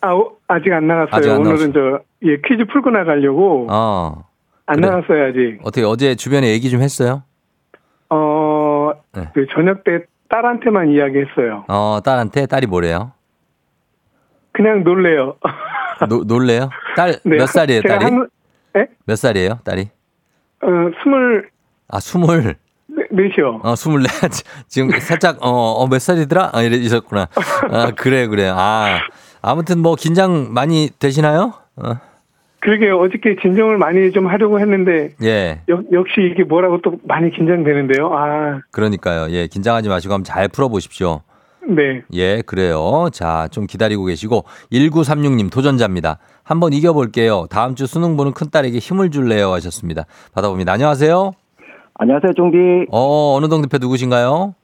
[0.00, 1.10] 아, 어, 아직 안 나갔어요.
[1.14, 3.66] 아직 안 오늘은 저, 예, 퀴즈 풀고 나가려고.
[3.68, 4.24] 어.
[4.64, 4.88] 안 그래.
[4.88, 5.58] 나갔어요, 아직.
[5.64, 7.24] 어떻게 어제 주변에 얘기 좀 했어요?
[8.08, 9.28] 어, 네.
[9.34, 11.66] 그 저녁 때 딸한테만 이야기했어요.
[11.68, 13.12] 어, 딸한테 딸이 뭐래요?
[14.52, 15.36] 그냥 놀래요.
[16.08, 16.70] 노, 놀래요?
[16.96, 18.04] 딸 몇 네, 살이에요, 딸이?
[18.04, 18.28] 한,
[18.78, 18.86] 예?
[19.04, 19.90] 몇 살이에요, 딸이?
[20.62, 20.66] 어,
[21.02, 21.50] 스물
[21.88, 22.56] 아, 스물.
[23.10, 23.60] 네- 넷이요.
[23.62, 24.06] 어, 스물네.
[24.68, 26.50] 지금 살짝, 어, 어, 몇 살이더라?
[26.52, 27.28] 아, 이래, 이셨구나.
[27.70, 28.50] 아, 그래, 그래.
[28.54, 28.98] 아,
[29.42, 31.54] 아무튼 뭐, 긴장 많이 되시나요?
[31.76, 31.94] 어,
[32.60, 35.60] 그러게 어저께 진정을 많이 좀 하려고 했는데, 예.
[35.68, 38.10] 역, 역시 이게 뭐라고 또 많이 긴장되는데요.
[38.12, 39.30] 아, 그러니까요.
[39.30, 41.22] 예, 긴장하지 마시고 한번 잘 풀어 보십시오.
[41.68, 42.02] 네.
[42.14, 43.08] 예, 그래요.
[43.12, 46.18] 자, 좀 기다리고 계시고 1936님 도전자입니다.
[46.42, 47.46] 한번 이겨 볼게요.
[47.50, 50.04] 다음 주 수능 보는 큰딸에게 힘을 줄래요 하셨습니다.
[50.34, 50.72] 받아봅니다.
[50.72, 51.32] 안녕하세요.
[51.98, 52.56] 안녕하세요, 종비.
[52.92, 54.54] 어, 어느 동 대표 누구신가요?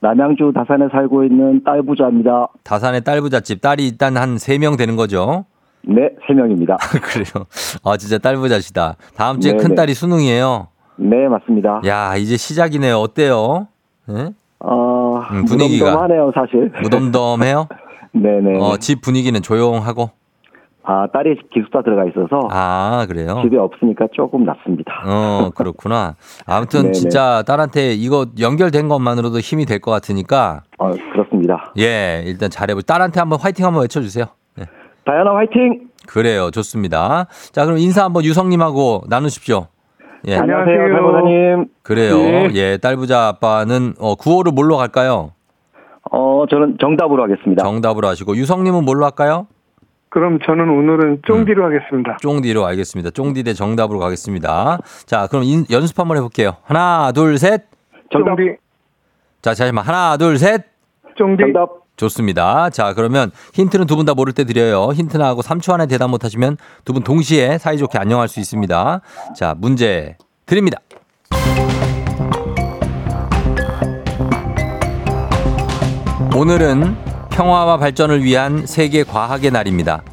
[0.00, 2.48] 남양주 다산에 살고 있는 딸 부자입니다.
[2.62, 5.44] 다산의 딸 부잣집 딸이 일단 한 세 명 되는 거죠.
[5.82, 6.76] 네, 세 명입니다.
[7.02, 7.46] 그래요.
[7.84, 8.96] 아 진짜 딸부잣이다.
[9.16, 9.74] 다음 주에 네, 큰 네.
[9.74, 10.68] 딸이 수능이에요.
[10.96, 11.80] 네, 맞습니다.
[11.86, 12.96] 야 이제 시작이네요.
[12.98, 13.66] 어때요?
[14.10, 14.30] 예?
[14.60, 15.86] 어, 음, 분위기가.
[15.86, 16.70] 무덤덤하네요, 사실.
[16.82, 17.68] 무덤덤해요?
[18.12, 18.60] 네네.
[18.62, 20.10] 어, 집 분위기는 조용하고.
[20.86, 23.40] 아, 딸이 기숙사 들어가 있어서 아 그래요.
[23.42, 24.92] 집에 없으니까 조금 낫습니다.
[25.06, 26.14] 어 그렇구나.
[26.46, 26.92] 아무튼.
[27.04, 31.72] 진짜 딸한테 이거 연결된 것만으로도 힘이 될 것 같으니까 어, 그렇습니다.
[31.78, 32.82] 예 일단 잘해보.
[32.82, 34.26] 딸한테 한번 화이팅 한번 외쳐주세요.
[34.60, 34.64] 예.
[35.06, 35.88] 다현아 화이팅!
[36.06, 36.50] 그래요.
[36.50, 37.26] 좋습니다.
[37.52, 39.66] 자, 그럼 인사 한번 유성님하고 나누십시오.
[40.28, 40.36] 예.
[40.36, 40.76] 안녕하세요.
[40.94, 41.66] 사고사님.
[41.82, 42.16] 그래요.
[42.18, 42.50] 네.
[42.54, 45.30] 예, 딸부자 아빠는 어, 구호를 뭘로 갈까요?
[46.10, 47.62] 어, 저는 정답으로 하겠습니다.
[47.64, 49.46] 정답으로 하시고 유성님은 뭘로 할까요?
[50.14, 52.16] 그럼 저는 오늘은 쫑디로 하겠습니다.
[52.20, 53.10] 쫑디로 알겠습니다.
[53.10, 54.78] 쫑디 대 정답으로 가겠습니다.
[55.06, 56.52] 자, 그럼 인- 연습 한번 해볼게요.
[56.62, 57.64] 하나, 둘, 셋.
[58.12, 58.36] 정답.
[58.36, 58.56] 쫑디,
[59.42, 59.84] 자, 잠시만.
[59.84, 60.66] 하나, 둘, 셋.
[61.18, 61.42] 쫑디.
[61.42, 61.68] 정답.
[61.96, 62.70] 좋습니다.
[62.70, 64.90] 자, 그러면 힌트는 두 분 다 모를 때 드려요.
[64.94, 69.00] 힌트 나하고 3초 안에 대답 못 하시면 두 분 동시에 사이좋게 안녕할 수 있습니다.
[69.36, 70.78] 자, 문제 드립니다.
[76.36, 76.96] 오늘은
[77.34, 80.04] 평화와 발전을 위한 세계 과학의 날입니다.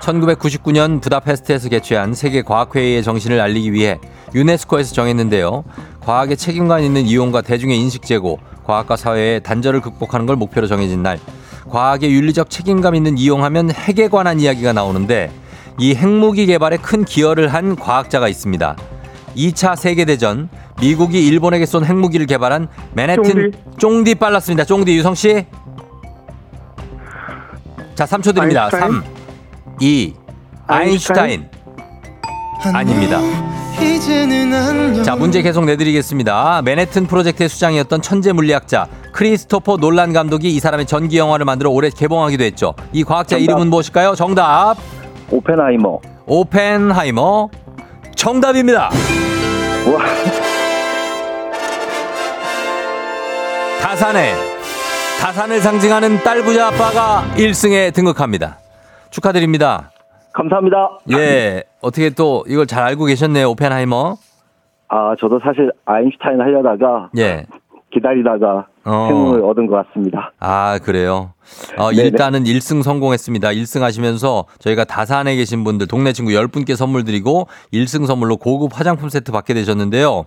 [0.00, 3.98] 1999년 부다페스트에서 개최한 세계 과학회의의 정신을 알리기 위해
[4.34, 5.64] 유네스코에서 정했는데요.
[6.00, 11.20] 과학의 책임감 있는 이용과 대중의 인식 제고, 과학과 사회의 단절을 극복하는 걸 목표로 정해진 날.
[11.68, 15.30] 과학의 윤리적 책임감 있는 이용하면 핵에 관한 이야기가 나오는데
[15.78, 18.76] 이 핵무기 개발에 큰 기여를 한 과학자가 있습니다.
[19.36, 20.48] 2차 세계대전
[20.80, 23.58] 미국이 일본에게 쏜 핵무기를 개발한 맨해튼 쫑디.
[23.78, 24.64] 쫑디 빨랐습니다.
[24.64, 25.44] 쫑디 유성 씨.
[28.00, 28.62] 자, 3초 드립니다.
[28.72, 28.92] 아인슈타인?
[28.92, 29.04] 3
[29.78, 30.14] 2
[30.66, 31.48] 아인슈타인.
[32.72, 33.20] 아닙니다.
[35.04, 36.62] 자, 문제 계속 내드리겠습니다.
[36.62, 42.42] 맨해튼 프로젝트의 수장이었던 천재 물리학자 크리스토퍼 놀란 감독이 이 사람의 전기 영화를 만들어 올해 개봉하기도
[42.42, 42.74] 했죠.
[42.94, 43.44] 이 과학자 정답.
[43.44, 44.14] 이름은 무엇일까요?
[44.14, 44.76] 정답.
[45.30, 45.98] 오펜하이머.
[46.24, 47.50] 오펜하이머.
[48.16, 48.88] 정답입니다.
[49.86, 50.04] 우와.
[53.82, 54.59] 다산에
[55.20, 58.58] 다산을 상징하는 딸부자 아빠가 1승에 등극합니다.
[59.10, 59.90] 축하드립니다.
[60.32, 60.98] 감사합니다.
[61.12, 64.16] 예, 어떻게 또 이걸 잘 알고 계셨네요, 오펜하이머.
[64.88, 67.44] 아, 저도 사실 아인슈타인 하려다가 예.
[67.92, 69.06] 기다리다가 어.
[69.08, 70.32] 행운을 얻은 것 같습니다.
[70.40, 71.34] 아, 그래요.
[71.76, 72.02] 어, 네네.
[72.02, 73.48] 일단은 1승 성공했습니다.
[73.50, 79.10] 1승 하시면서 저희가 다산에 계신 분들, 동네 친구 10분께 선물 드리고 1승 선물로 고급 화장품
[79.10, 80.24] 세트 받게 되셨는데요.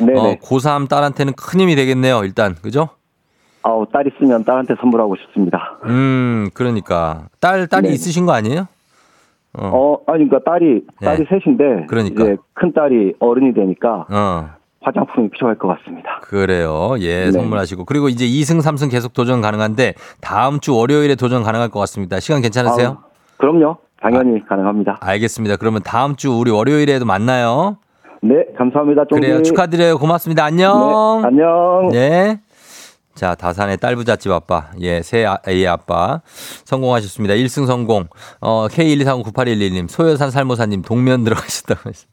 [0.00, 0.18] 네네.
[0.18, 2.56] 어, 고3 딸한테는 큰 힘이 되겠네요, 일단.
[2.60, 2.88] 그죠?
[3.62, 5.78] 아우, 딸 있으면 딸한테 선물하고 싶습니다.
[5.84, 7.26] 음, 그러니까.
[7.40, 7.94] 딸, 딸이 네.
[7.94, 8.66] 있으신 거 아니에요?
[9.54, 9.66] 어.
[9.66, 11.26] 어, 아니, 그러니까 딸이, 딸이 네.
[11.28, 11.86] 셋인데.
[11.86, 12.24] 그러니까.
[12.24, 14.48] 이제 큰 딸이 어른이 되니까 어.
[14.80, 16.20] 화장품이 필요할 것 같습니다.
[16.22, 16.94] 그래요.
[16.98, 17.32] 예, 네.
[17.32, 17.84] 선물하시고.
[17.84, 22.18] 그리고 이제 2승, 3승 계속 도전 가능한데 다음 주 월요일에 도전 가능할 것 같습니다.
[22.18, 22.88] 시간 괜찮으세요?
[22.88, 22.96] 아우,
[23.36, 23.76] 그럼요.
[24.00, 24.98] 당연히 가능합니다.
[25.00, 25.56] 알겠습니다.
[25.56, 27.76] 그러면 다음 주 우리 월요일에도 만나요.
[28.22, 29.04] 네, 감사합니다.
[29.04, 29.20] 쫑디.
[29.20, 29.42] 그래요.
[29.42, 29.98] 축하드려요.
[29.98, 30.42] 고맙습니다.
[30.42, 31.22] 네, 안녕.
[31.24, 31.88] 안녕.
[31.92, 32.40] 네.
[33.14, 34.70] 자, 다산의 딸 부잣집 아빠.
[34.80, 36.22] 예, 새 아- 아이 아빠.
[36.64, 37.34] 성공하셨습니다.
[37.34, 38.08] 1승 성공.
[38.40, 42.06] 어, K1239811님, 소여산 살모사님, 동면 들어가셨다고 하셨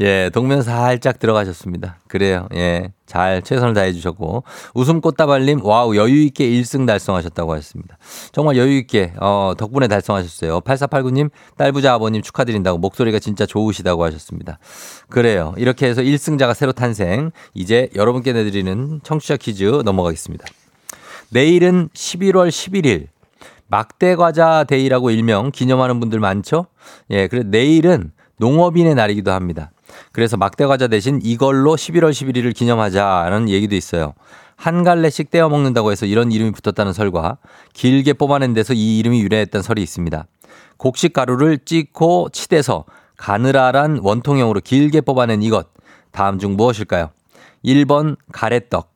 [0.00, 1.98] 예, 동면 살짝 들어가셨습니다.
[2.08, 2.46] 그래요.
[2.54, 2.92] 예.
[3.08, 4.44] 잘 최선을 다해 주셨고.
[4.74, 7.96] 웃음 꽃다발님, 와우, 여유 있게 1승 달성하셨다고 하셨습니다.
[8.32, 10.60] 정말 여유 있게, 어, 덕분에 달성하셨어요.
[10.60, 14.58] 8489님, 딸부자 아버님 축하드린다고 목소리가 진짜 좋으시다고 하셨습니다.
[15.08, 15.54] 그래요.
[15.56, 17.30] 이렇게 해서 1승자가 새로 탄생.
[17.54, 20.44] 이제 여러분께 내드리는 청취자 퀴즈 넘어가겠습니다.
[21.30, 23.06] 내일은 11월 11일.
[23.68, 26.66] 막대 과자 데이라고 일명 기념하는 분들 많죠?
[27.10, 29.70] 예, 그래 내일은 농업인의 날이기도 합니다.
[30.12, 34.14] 그래서 막대 과자 대신 이걸로 11월 11일을 기념하자는 얘기도 있어요.
[34.56, 37.38] 한 갈래씩 떼어 먹는다고 해서 이런 이름이 붙었다는 설과
[37.74, 40.26] 길게 뽑아낸 데서 이 이름이 유래했다는 설이 있습니다.
[40.78, 42.84] 곡식 가루를 찢고 치대서
[43.16, 45.68] 가느라란 원통형으로 길게 뽑아낸 이것.
[46.10, 47.10] 다음 중 무엇일까요?
[47.64, 48.90] 1번 가래떡,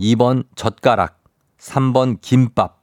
[0.00, 1.18] 2번 젓가락,
[1.58, 2.77] 3번 김밥.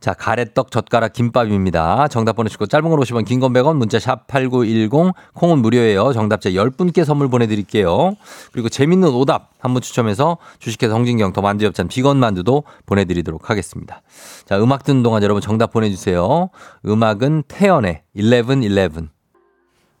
[0.00, 2.06] 자, 가래떡, 젓가락, 김밥입니다.
[2.06, 6.12] 정답 보내주시고 짧은 걸 50원, 긴 건 100원, 문자 샵 8910, 콩은 무료예요.
[6.12, 8.14] 정답자 10분께 선물 보내드릴게요.
[8.52, 14.02] 그리고 재밌는 오답 한 분 추첨해서 주식회사 홍진경 더 만두엽찬 비건 만두도 보내드리도록 하겠습니다.
[14.46, 16.48] 자, 음악 듣는 동안 여러분 정답 보내주세요.
[16.86, 19.08] 음악은 태연의 1111.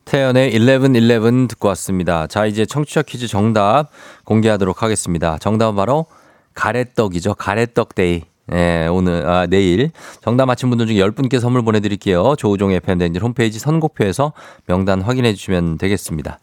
[0.04, 2.26] 태연의 1111 듣고 왔습니다.
[2.28, 3.90] 자, 이제 청취자 퀴즈 정답
[4.24, 5.38] 공개하도록 하겠습니다.
[5.38, 6.06] 정답은 바로
[6.54, 7.34] 가래떡이죠.
[7.34, 8.22] 가래떡 데이.
[8.52, 9.90] 예, 오늘, 아, 내일.
[10.22, 12.34] 정답 맞힌 분들 중에 10분께 선물 보내드릴게요.
[12.36, 14.32] 조우종 FM대행진 홈페이지 선곡표에서
[14.66, 16.38] 명단 확인해 주시면 되겠습니다.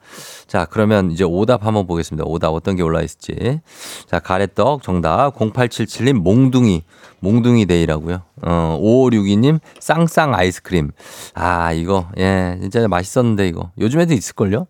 [0.47, 2.25] 자, 그러면 이제 오답 한번 보겠습니다.
[2.27, 3.59] 오답 어떤 게 올라 있을지.
[4.07, 6.83] 자, 가래떡 정답 0877님 몽둥이.
[7.21, 8.21] 몽둥이 데이라고요.
[8.43, 10.91] 어, 5562님 쌍쌍 아이스크림.
[11.33, 13.71] 아, 이거 예, 진짜 맛있었는데 이거.
[13.79, 14.67] 요즘에도 있을 걸요?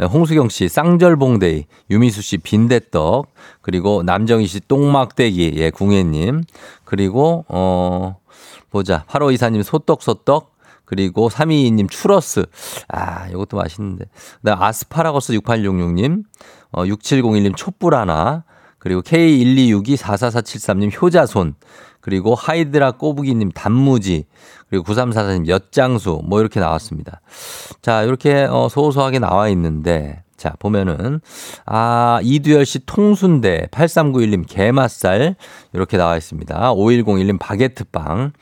[0.00, 1.64] 예, 홍수경 씨 쌍절봉 데이.
[1.90, 3.26] 유미수 씨 빈대떡.
[3.60, 5.54] 그리고 남정희 씨 똥막대기.
[5.56, 6.42] 예, 궁예님.
[6.84, 8.16] 그리고 어
[8.70, 9.04] 보자.
[9.08, 10.50] 8호 이사님 소떡소떡.
[10.84, 12.46] 그리고 322님 추러스.
[12.88, 14.06] 아, 이것도 맛있는데.
[14.40, 16.24] 그다음 아스파라거스 6866님.
[16.72, 18.42] 어, 6701님 촛불 하나.
[18.78, 21.54] 그리고 K126244473님 효자손.
[22.00, 24.24] 그리고 하이드라 꼬부기님 단무지.
[24.68, 26.22] 그리고 9344님 엿장수.
[26.24, 27.20] 뭐 이렇게 나왔습니다.
[27.82, 30.24] 자, 이렇게 어, 소소하게 나와 있는데.
[30.40, 31.20] 자, 보면은,
[31.66, 35.36] 아, 이두열 씨 통순대, 8391님 게맛살,
[35.74, 36.72] 이렇게 나와 있습니다.
[36.72, 38.32] 5101님 바게트빵.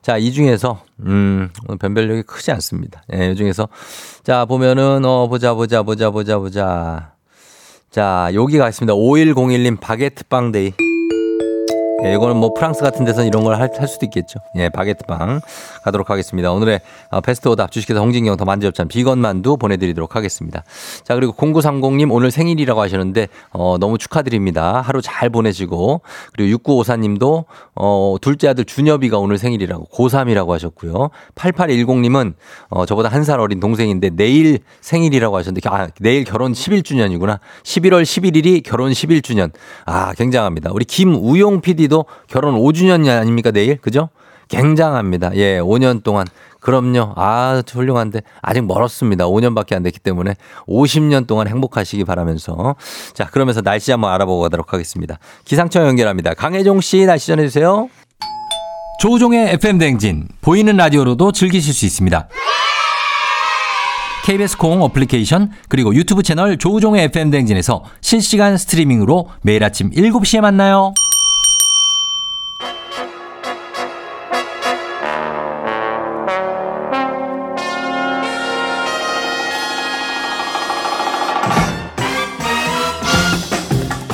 [0.00, 1.48] 자, 이 중에서, 음,
[1.80, 3.02] 변별력이 크지 않습니다.
[3.12, 3.68] 예, 이 중에서,
[4.22, 7.14] 자, 보면은, 어, 보자, 보자, 보자, 보자, 보자.
[7.90, 8.94] 자, 여기가 있습니다.
[8.94, 10.97] 5101님 바게트빵 데이.
[12.04, 14.38] 예, 이거는 뭐 프랑스 같은 데서 이런 걸할 수도 있겠죠.
[14.54, 15.40] 예, 바게트빵
[15.82, 16.52] 가도록 하겠습니다.
[16.52, 16.80] 오늘의
[17.10, 20.62] 어, 베스트 오답 주식회사 홍진경 더 만두엽찬 비건 만두 보내드리도록 하겠습니다.
[21.04, 24.80] 자, 그리고 0930님 오늘 생일이라고 하셨는데 어, 너무 축하드립니다.
[24.80, 26.00] 하루 잘 보내시고
[26.36, 27.44] 그리고 6954님도
[27.74, 31.10] 어, 둘째 아들 준엽이가 오늘 생일이라고 고3이라고 하셨고요.
[31.34, 32.34] 8810님은
[32.70, 37.40] 어, 저보다 한 살 어린 동생인데 내일 생일이라고 하셨는데 아, 내일 결혼 11주년이구나.
[37.64, 39.50] 11월 11일이 결혼 11주년.
[39.84, 40.70] 아, 굉장합니다.
[40.72, 44.10] 우리 김우용 PD 도 결혼 5주년 아닙니까 내일 그죠?
[44.48, 45.34] 굉장합니다.
[45.34, 46.26] 예, 5년 동안
[46.60, 47.12] 그럼요.
[47.16, 49.26] 아, 훌륭한데 아직 멀었습니다.
[49.26, 50.34] 5년밖에 안 됐기 때문에
[50.66, 52.74] 50년 동안 행복하시기 바라면서
[53.14, 55.18] 자, 그러면서 날씨 한번 알아보고 가도록 하겠습니다.
[55.44, 56.34] 기상청 연결합니다.
[56.34, 57.88] 강혜종 씨 날씨 전해 주세요.
[59.00, 62.28] 조우종의 FM 댕진 보이는 라디오로도 즐기실 수 있습니다.
[64.24, 70.92] KBS 콩 어플리케이션 그리고 유튜브 채널 조우종의 FM 댕진에서 실시간 스트리밍으로 매일 아침 7시에 만나요.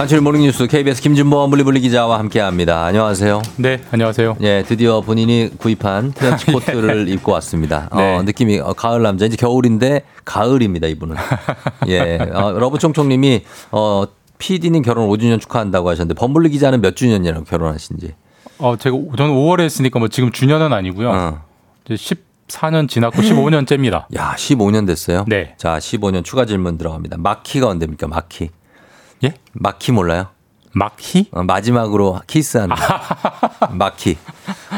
[0.04, 2.84] 간추린 모닝뉴스 KBS 김준범 범블리 기자와 함께합니다.
[2.84, 3.40] 안녕하세요.
[3.56, 4.36] 네, 안녕하세요.
[4.42, 7.88] 예, 드디어 본인이 구입한 트렌치 코트를 입고 왔습니다.
[7.96, 8.14] 네.
[8.14, 11.16] 어, 느낌이 어, 가을 남자 이제 겨울인데 가을입니다 이분은.
[11.88, 14.04] 예, 어, 러브총총님이 어,
[14.36, 18.12] PD님 결혼 5주년 축하한다고 하셨는데 범블리 기자는 몇 주년이라고 결혼하신지.
[18.58, 21.10] 어, 제가 저는 5월에 했으니까 뭐 지금 주년은 아니고요.
[21.12, 21.40] 어.
[21.86, 21.94] 이제
[22.46, 24.04] 14년 지났고 15년째입니다.
[24.16, 25.24] 야, 15년 됐어요.
[25.28, 25.54] 네.
[25.56, 27.16] 자, 15년 추가 질문 들어갑니다.
[27.16, 28.06] 마키가 언제입니까?
[28.06, 28.50] 마키.
[29.24, 29.34] 예?
[29.52, 30.28] 마키 몰라요?
[30.72, 31.28] 마키?
[31.32, 32.70] 어, 마지막으로 키스한
[33.72, 34.18] 마키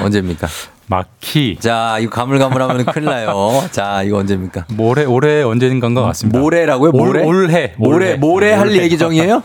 [0.02, 0.46] 언제입니까?
[0.88, 1.56] 마키.
[1.60, 3.64] 자, 이거 가물가물하면 큰일 나요.
[3.72, 4.66] 자, 이거 언제입니까?
[4.74, 6.38] 모레 올해 언제인가인 것 같습니다.
[6.38, 6.92] 모레라고요?
[6.92, 7.24] 모레?
[7.24, 7.74] 올, 올해.
[7.76, 9.42] 모레 모레 할 얘기정이에요?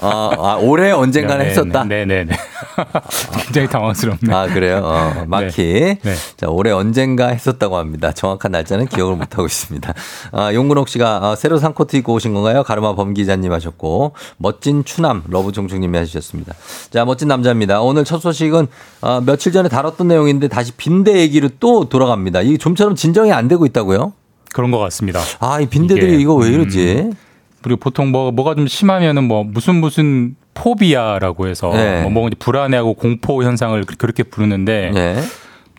[0.00, 1.84] 아, 아, 올해 언젠가는 네, 했었다.
[1.84, 2.36] 네, 네, 네.
[3.44, 4.34] 굉장히 당황스럽네.
[4.34, 4.80] 아 그래요?
[4.84, 5.98] 어, 마키.
[6.02, 6.14] 네.
[6.36, 8.12] 자 올해 언젠가 했었다고 합니다.
[8.12, 9.94] 정확한 날짜는 기억을 못 하고 있습니다.
[10.32, 12.62] 아, 용근옥 씨가 아, 새로 산 코트 입고 오신 건가요?
[12.62, 16.54] 가르마 범 기자님 하셨고 멋진 추남 러브 종종님이 해주셨습니다.
[16.90, 17.80] 자 멋진 남자입니다.
[17.80, 18.66] 오늘 첫 소식은
[19.02, 22.42] 아, 며칠 전에 다뤘던 내용인데 다시 빈대 얘기로 또 돌아갑니다.
[22.42, 24.12] 이게 좀처럼 진정이 안 되고 있다고요?
[24.52, 25.20] 그런 것 같습니다.
[25.40, 26.94] 아 이 빈대들이 이거 왜 이러지?
[27.06, 27.12] 음,
[27.62, 32.02] 그리고 보통 뭐 뭐가 좀 심하면은 뭐 무슨 무슨 포비아라고 해서 네.
[32.02, 35.20] 뭐, 뭐 이제 불안해하고 공포 현상을 그- 그렇게 부르는데 네.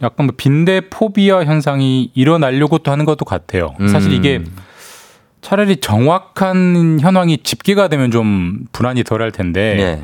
[0.02, 3.74] 약간 뭐 빈대 포비아 현상이 일어나려고 또 하는 것도 같아요.
[3.90, 4.16] 사실 음.
[4.16, 4.42] 이게
[5.42, 10.04] 차라리 정확한 현황이 집계가 되면 좀 불안이 덜 할 텐데 네.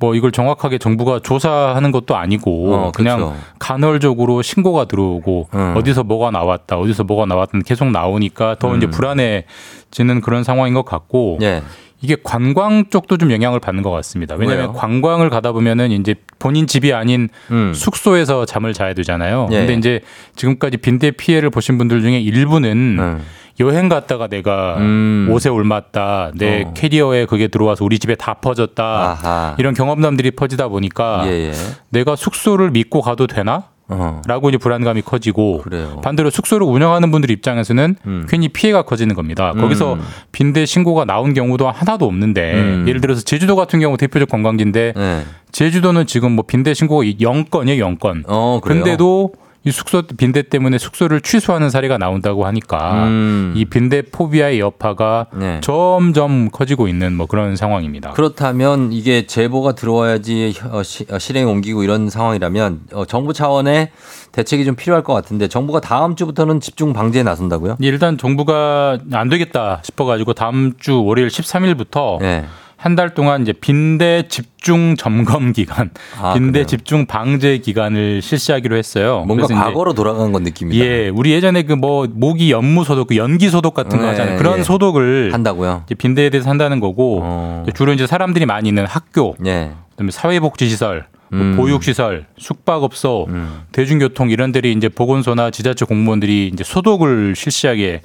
[0.00, 3.36] 뭐 이걸 정확하게 정부가 조사하는 것도 아니고 어, 그냥 그렇죠.
[3.58, 5.74] 간헐적으로 신고가 들어오고 음.
[5.76, 8.90] 어디서 뭐가 나왔다 어디서 뭐가 나왔다 계속 나오니까 더 이제 음.
[8.90, 11.62] 불안해지는 그런 상황인 것 같고 예.
[12.00, 14.34] 이게 관광 쪽도 좀 영향을 받는 것 같습니다.
[14.34, 14.72] 왜냐하면 왜요?
[14.72, 17.74] 관광을 가다 보면은 이제 본인 집이 아닌 음.
[17.74, 19.48] 숙소에서 잠을 자야 되잖아요.
[19.52, 19.58] 예.
[19.58, 20.00] 근데 이제
[20.34, 23.22] 지금까지 빈대 피해를 보신 분들 중에 일부는 음.
[23.60, 25.28] 여행 갔다가 내가 음.
[25.30, 26.72] 옷에 올맞다, 내 어.
[26.74, 28.82] 캐리어에 그게 들어와서 우리 집에 다 퍼졌다.
[28.82, 29.54] 아하.
[29.58, 31.52] 이런 경험담들이 퍼지다 보니까 예, 예.
[31.90, 33.64] 내가 숙소를 믿고 가도 되나?
[33.92, 34.22] 어.
[34.26, 36.00] 라고 이제 불안감이 커지고 그래요.
[36.02, 38.26] 반대로 숙소를 운영하는 분들 입장에서는 음.
[38.28, 39.52] 괜히 피해가 커지는 겁니다.
[39.52, 40.00] 거기서 음.
[40.30, 42.84] 빈대 신고가 나온 경우도 하나도 없는데 음.
[42.86, 45.24] 예를 들어서 제주도 같은 경우 대표적 관광지인데 네.
[45.50, 48.22] 제주도는 지금 뭐 빈대 신고가 0건이에요, 0건.
[48.28, 48.84] 어, 그래요?
[48.84, 49.32] 근데도
[49.62, 53.52] 이 숙소 빈대 때문에 숙소를 취소하는 사례가 나온다고 하니까 음.
[53.54, 55.60] 이 빈대 포비아의 여파가 네.
[55.62, 58.12] 점점 커지고 있는 뭐 그런 상황입니다.
[58.12, 63.90] 그렇다면 이게 제보가 들어와야지 어, 시- 어, 실행에 옮기고 이런 상황이라면 어, 정부 차원의
[64.32, 67.76] 대책이 좀 필요할 것 같은데 정부가 다음 주부터는 집중 방지에 나선다고요?
[67.80, 72.46] 일단 정부가 안 되겠다 싶어가지고 다음 주 월요일 13일부터 네.
[72.82, 76.66] 한 달 동안 이제 빈대 집중 점검 기간, 아, 빈대 그래요?
[76.66, 79.22] 집중 방제 기간을 실시하기로 했어요.
[79.26, 80.82] 뭔가 과거로 돌아간 건 느낌이다.
[80.82, 84.38] 예, 우리 예전에 그 뭐 모기 연무 소독, 그 연기 소독 같은 거 네, 하잖아요.
[84.38, 84.62] 그런 예.
[84.62, 85.82] 소독을 한다고요?
[85.86, 87.66] 이제 빈대에 대해서 한다는 거고 어.
[87.74, 89.72] 주로 이제 사람들이 많이 있는 학교, 예.
[89.90, 91.56] 그다음에 사회복지시설, 뭐 음.
[91.56, 93.60] 보육시설, 숙박업소, 음.
[93.72, 98.00] 대중교통 이런 데리 이제 보건소나 지자체 공무원들이 이제 소독을 실시하게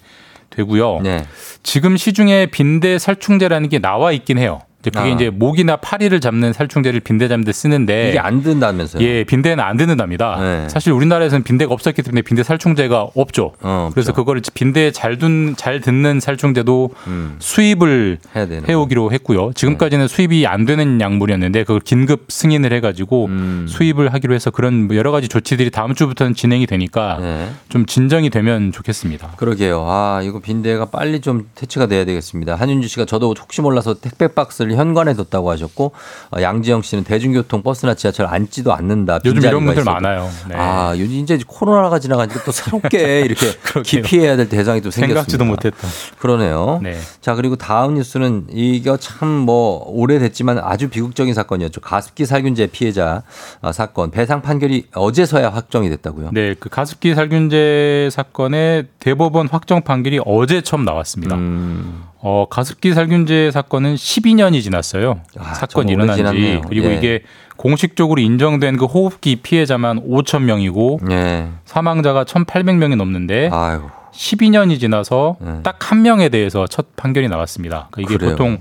[0.49, 1.01] 되고요.
[1.01, 1.25] 네.
[1.63, 4.61] 지금 시중에 빈대 살충제라는 게 나와 있긴 해요.
[4.91, 5.15] 근데 그게 아.
[5.15, 9.03] 이제 모기나 파리를 잡는 살충제를 빈대 잡는 데 쓰는데 이게 안 든다면서요?
[9.03, 10.38] 예, 빈대는 안 듣는답니다.
[10.39, 10.69] 네.
[10.69, 13.53] 사실 우리나라에서는 빈대가 없었기 때문에 빈대 살충제가 없죠.
[13.61, 14.21] 어, 그래서 없죠.
[14.21, 17.36] 그거를 빈대에 잘, 둔, 잘 듣는 살충제도 음.
[17.39, 18.19] 수입을.
[18.36, 19.51] 해오기로 했고요.
[19.53, 23.65] 지금까지는 수입이 안 되는 약물이었는데 그걸 긴급 승인을 해가지고 음.
[23.67, 27.49] 수입을 하기로 해서 그런 뭐 여러 가지 조치들이 다음 주부터는 진행이 되니까 네.
[27.69, 29.31] 좀 진정이 되면 좋겠습니다.
[29.38, 29.86] 그러게요.
[29.88, 32.55] 아, 이거 빈대가 빨리 좀 퇴치가 돼야 되겠습니다.
[32.55, 35.91] 한윤주 씨가 저도 혹시 몰라서 택배 박스를 현관에 뒀다고 하셨고,
[36.36, 39.19] 어, 양지영 씨는 대중교통 버스나 지하철 앉지도 않는다.
[39.26, 39.91] 요즘 이런 분들 있어도.
[39.91, 40.30] 많아요.
[40.49, 40.55] 네.
[40.57, 43.45] 아, 요즘 이제 코로나가 지나가니까 또 새롭게 이렇게.
[43.84, 45.21] 기피해야 될 대상이 또 생겼습니다.
[45.21, 45.88] 생각지도 못했다.
[46.19, 46.80] 그러네요.
[46.82, 46.97] 네.
[47.21, 51.82] 자, 그리고 다음 뉴스는 이거 참 뭐 오래됐지만 아주 비극적인 사건이었죠.
[51.82, 53.21] 가습기 살균제 피해자
[53.61, 56.30] 어, 사건 배상 판결이 어제서야 확정이 됐다고요.
[56.34, 61.36] 네, 그 가습기 살균제 사건의 대법원 확정 판결이 어제 처음 나왔습니다.
[61.36, 65.21] 음, 어, 가습기 살균제 사건은 12년이 지났어요.
[65.38, 66.59] 아, 사건이 일어난 지.
[66.67, 66.95] 그리고 예.
[66.95, 67.21] 이게
[67.55, 71.49] 공식적으로 인정된 그 호흡기 피해자만 5천 명이고 예.
[71.65, 73.84] 사망자가 1,800명이 넘는데 아유.
[74.11, 75.59] 12년이 지나서 네.
[75.61, 77.89] 딱한 명에 대해서 첫 판결이 나왔습니다.
[77.91, 78.32] 그러니까 이게 그래요.
[78.32, 78.57] 보통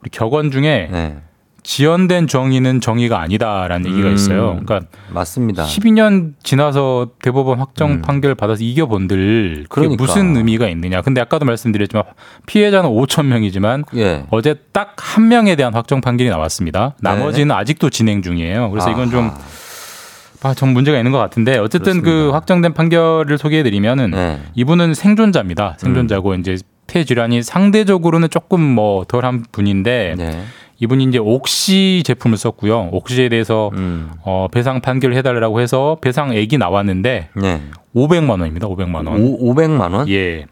[0.00, 1.18] 우리 격언 중에 네.
[1.64, 4.14] 지연된 정의는 정의가 아니다라는 얘기가 음.
[4.14, 4.60] 있어요.
[4.64, 4.80] 그러니까
[5.12, 5.64] 맞습니다.
[5.64, 8.02] 12년 지나서 대법원 확정 음.
[8.02, 10.02] 판결 받아서 이겨본들 그게 그러니까.
[10.02, 11.02] 무슨 의미가 있느냐.
[11.02, 12.04] 근데 아까도 말씀드렸지만
[12.46, 14.24] 피해자는 5천 명이지만 예.
[14.30, 16.94] 어제 딱 한 명에 대한 확정 판결이 나왔습니다.
[17.00, 18.70] 나머지는 아직도 진행 중이에요.
[18.70, 19.30] 그래서 이건 좀 네.
[19.30, 20.50] 아하.
[20.50, 22.36] 아, 좀 문제가 있는 것 같은데 어쨌든 그 그렇습니다.
[22.36, 24.40] 확정된 판결을 소개해드리면은 네.
[24.54, 25.76] 이분은 생존자입니다.
[25.78, 26.56] 생존자고 이제
[26.86, 30.42] 폐 질환이 상대적으로는 조금 뭐 덜한 분인데 네.
[30.82, 32.88] 이분이 이제 옥시 제품을 썼고요.
[32.90, 34.10] 옥시에 대해서 음.
[34.24, 37.62] 어, 배상 판결을 해달라고 해서 배상액이 나왔는데 네.
[37.94, 38.66] 500만 원입니다.
[38.66, 39.22] 500만 원.
[39.22, 40.08] 오, 500만 원?
[40.08, 40.46] 예.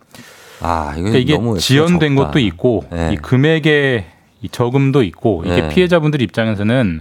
[0.61, 2.29] 아, 그러니까 이게 너무 지연된 적다.
[2.29, 3.11] 것도 있고 네.
[3.13, 4.05] 이 금액의
[4.43, 5.69] 이 저금도 있고 이게 네.
[5.69, 7.01] 피해자분들 입장에서는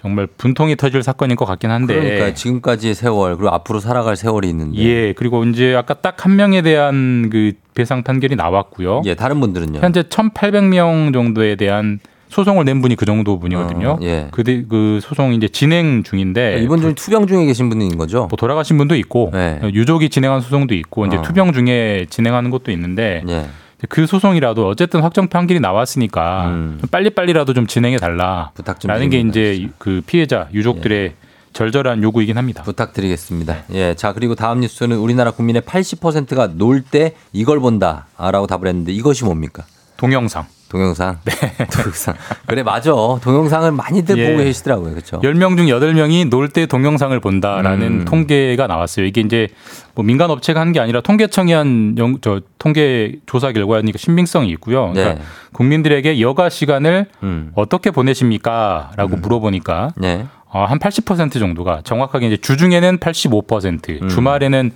[0.00, 1.94] 정말 분통이 터질 사건인 것 같긴 한데.
[1.94, 4.78] 그러니까 지금까지의 세월 그리고 앞으로 살아갈 세월이 있는데.
[4.82, 5.12] 예.
[5.12, 9.02] 그리고 이제 아까 딱 한 명에 대한 그 배상 판결이 나왔고요.
[9.04, 9.80] 예, 다른 분들은요.
[9.80, 11.98] 현재 1,800명 정도에 대한
[12.28, 13.88] 소송을 낸 분이 그 정도 분이거든요.
[13.90, 14.28] 어, 예.
[14.32, 18.26] 그, 그 소송이 이제 진행 중인데 이분 중에 투병 중에 계신 분인 거죠?
[18.28, 19.60] 뭐 돌아가신 분도 있고 네.
[19.62, 21.22] 유족이 진행한 소송도 있고 이제 어.
[21.22, 23.46] 투병 중에 진행하는 것도 있는데 예.
[23.88, 26.78] 그 소송이라도 어쨌든 확정 판결이 나왔으니까 음.
[26.80, 28.50] 좀 빨리빨리라도 좀 진행해 달라.
[28.54, 31.12] 부탁 좀 라는 게 이제 그 피해자 유족들의
[31.52, 32.62] 절절한 요구이긴 합니다.
[32.64, 33.56] 부탁드리겠습니다.
[33.74, 33.94] 예.
[33.94, 39.64] 자, 그리고 다음 뉴스는 우리나라 국민의 80%가 놀 때 이걸 본다라고 답을 했는데 이것이 뭡니까?
[39.96, 40.46] 동영상.
[40.78, 41.18] 동영상.
[41.24, 41.32] 네.
[41.70, 42.14] 동영상.
[42.46, 42.90] 그래, 맞아.
[43.22, 44.30] 동영상을 많이들 예.
[44.32, 44.90] 보고 계시더라고요.
[44.90, 45.20] 그렇죠?
[45.20, 48.04] 10명 중 8명이 놀 때 동영상을 본다라는 음.
[48.04, 49.06] 통계가 나왔어요.
[49.06, 49.46] 이게 이제
[49.94, 54.90] 뭐 민간 업체가 한 게 아니라 통계청이 한 영, 저 통계 조사 결과니까 신빙성이 있고요.
[54.92, 55.20] 그러니까 네.
[55.52, 57.52] 국민들에게 여가 시간을 음.
[57.54, 58.90] 어떻게 보내십니까?
[58.96, 60.26] 라고 물어보니까 네.
[60.48, 64.08] 어, 한80% 정도가 정확하게 이제 주중에는 85%, 음.
[64.08, 64.72] 주말에는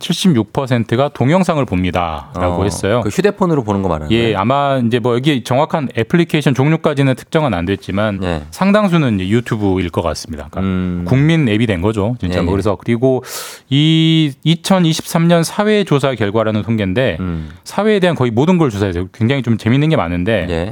[0.00, 3.02] 76%가 동영상을 봅니다라고 어, 했어요.
[3.02, 4.34] 그 휴대폰으로 보는 거 말하는 예?
[4.34, 8.42] 아마 이제 뭐 여기 정확한 애플리케이션 종류까지는 특정은 안 됐지만 예.
[8.50, 10.48] 상당수는 유튜브일 것 같습니다.
[10.50, 11.04] 그러니까 음.
[11.06, 12.38] 국민 앱이 된 거죠, 진짜.
[12.38, 12.54] 예, 뭐 예.
[12.54, 13.22] 그래서 그리고
[13.68, 17.50] 이 2023년 사회 조사 결과라는 통계인데 음.
[17.64, 20.70] 사회에 대한 거의 모든 걸 조사해서 굉장히 좀 재밌는 게 많은데 예.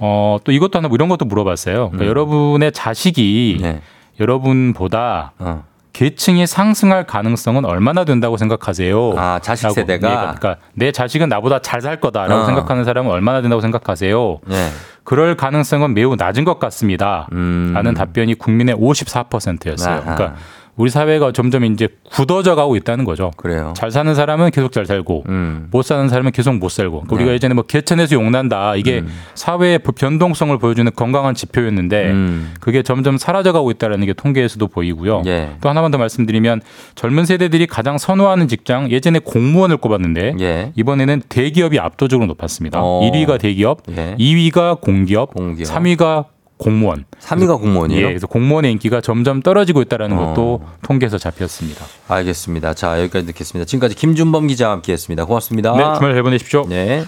[0.00, 1.90] 어, 또 이것도 하나 뭐 이런 것도 물어봤어요.
[1.90, 2.08] 그러니까 음.
[2.08, 3.80] 여러분의 자식이 네.
[4.20, 5.64] 여러분보다 어.
[5.96, 9.14] 계층이 상승할 가능성은 얼마나 된다고 생각하세요?
[9.16, 9.70] 아, 자식.
[9.70, 10.10] 세대가?
[10.10, 12.44] 예, 그러니까 내 자식은 나보다 잘 살 거다라고 어.
[12.44, 14.40] 생각하는 사람은 얼마나 된다고 생각하세요?
[14.46, 14.68] 네.
[15.04, 17.28] 그럴 가능성은 매우 낮은 것 같습니다.
[17.32, 17.70] 음.
[17.72, 19.94] 라는 답변이 국민의 54%였어요.
[19.94, 20.14] 아하.
[20.16, 20.34] 그러니까
[20.76, 23.30] 우리 사회가 점점 이제 굳어져 가고 있다는 거죠.
[23.36, 23.72] 그래요.
[23.76, 25.68] 잘 사는 사람은 계속 잘 살고 음.
[25.70, 27.00] 못 사는 사람은 계속 못 살고.
[27.00, 27.34] 그러니까 우리가 네.
[27.34, 29.08] 예전에 뭐 개천에서 용난다 이게 음.
[29.34, 32.54] 사회의 변동성을 보여주는 건강한 지표였는데 음.
[32.60, 35.22] 그게 점점 사라져 가고 있다는 게 통계에서도 보이고요.
[35.26, 35.56] 예.
[35.62, 36.60] 또 하나만 더 말씀드리면
[36.94, 40.72] 젊은 세대들이 가장 선호하는 직장 예전에 공무원을 꼽았는데 예.
[40.76, 42.80] 이번에는 대기업이 압도적으로 높았습니다.
[42.82, 43.00] 어.
[43.10, 44.14] 1위가 대기업, 예.
[44.18, 45.68] 2위가 공기업, 공기업.
[45.68, 47.04] 3위가 공무원.
[47.20, 48.06] 3위가 공무원이에요?
[48.06, 50.26] 예, 그래서 공무원의 인기가 점점 떨어지고 있다는 어.
[50.34, 51.84] 것도 통계에서 잡혔습니다.
[52.08, 52.74] 알겠습니다.
[52.74, 53.66] 자, 여기까지 듣겠습니다.
[53.66, 55.24] 지금까지 김준범 기자와 함께 했습니다.
[55.24, 55.72] 고맙습니다.
[55.72, 56.66] 네, 주말 잘 보내십시오.
[56.68, 57.04] 네.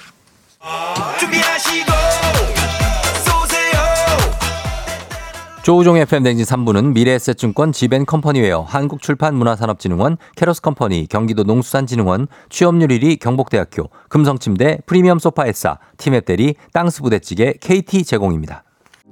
[5.68, 15.18] 조우종 FM 댕진 3부는 미래에셋증권 지벤컴퍼니웨어 한국출판문화산업진흥원 캐러스컴퍼니 경기도 농수산진흥원 취업률 1위 경복대학교 금성침대 프리미엄
[15.18, 18.64] 소파에싸 티맵대리 땅스부대찌개 KT 제공입니다.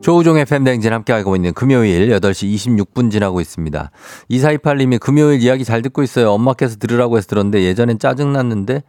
[0.02, 3.90] 조우종 FM 댕진 함께하고 있는 금요일 8시 26분 지나고 있습니다.
[4.30, 6.32] 2428님이 금요일 이야기 잘 듣고 있어요.
[6.32, 8.82] 엄마께서 들으라고 해서 들었는데 예전엔 짜증났는데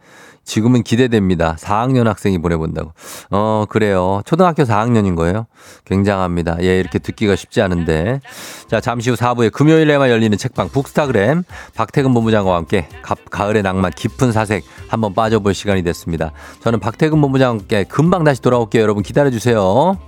[0.44, 1.56] 지금은 기대됩니다.
[1.56, 2.92] 4학년 학생이 보내본다고.
[3.30, 4.22] 어, 그래요.
[4.24, 5.46] 초등학교 4학년인 거예요?
[5.84, 6.56] 굉장합니다.
[6.62, 8.20] 예, 이렇게 듣기가 쉽지 않은데.
[8.66, 11.42] 자, 잠시 후 4부에 금요일에만 열리는 책방 북스타그램
[11.74, 16.32] 박태근 본부장과 함께 갑, 가을의 낭만 깊은 사색 한번 빠져볼 시간이 됐습니다.
[16.60, 18.82] 저는 박태근 본부장과 함께 금방 다시 돌아올게요.
[18.82, 20.07] 여러분 기다려주세요.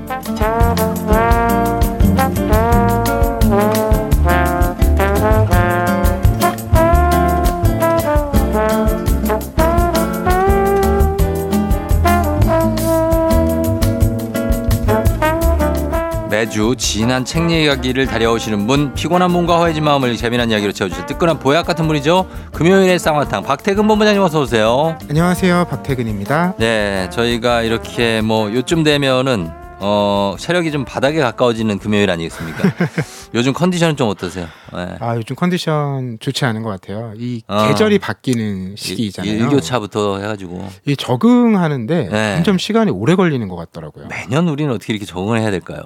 [16.51, 21.65] 매주 진한 책 이야기를 다려오시는 분, 피곤한 몸과 허해진 마음을 재미난 이야기로 채워주실 뜨끈한 보약
[21.65, 22.27] 같은 분이죠.
[22.51, 24.97] 금요일의 쌍화탕 박태근 본부장님 어서 오세요.
[25.09, 25.67] 안녕하세요.
[25.69, 26.55] 박태근입니다.
[26.57, 32.71] 네, 저희가 이렇게 뭐 요쯤 되면은 어 체력이 좀 바닥에 가까워지는 금요일 아니겠습니까?
[33.33, 34.47] 요즘 컨디션은 좀 어떠세요?
[34.73, 34.95] 네.
[34.99, 37.13] 아, 요즘 컨디션 좋지 않은 것 같아요.
[37.17, 37.67] 이 어.
[37.67, 39.33] 계절이 바뀌는 시기잖아요.
[39.33, 42.35] 일교차부터 해가지고 이 적응하는데 네.
[42.35, 44.07] 점점 시간이 오래 걸리는 것 같더라고요.
[44.07, 45.81] 매년 우리는 어떻게 이렇게 적응을 해야 될까요?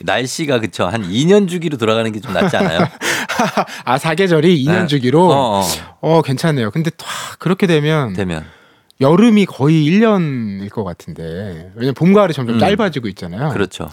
[0.00, 2.80] 날씨가 그쵸 한 2년 주기로 돌아가는 게 좀 낫지 않아요?
[3.84, 4.86] 아, 사계절이 2년 네.
[4.86, 5.64] 주기로 어, 어,
[6.00, 6.22] 어.
[6.22, 6.70] 괜찮네요.
[6.70, 7.08] 근데 와,
[7.38, 8.44] 그렇게 되면 되면
[9.00, 11.70] 여름이 거의 1년일 것 같은데.
[11.74, 12.60] 왜냐면 봄 가을이 점점 음.
[12.60, 13.50] 짧아지고 있잖아요.
[13.50, 13.88] 그렇죠.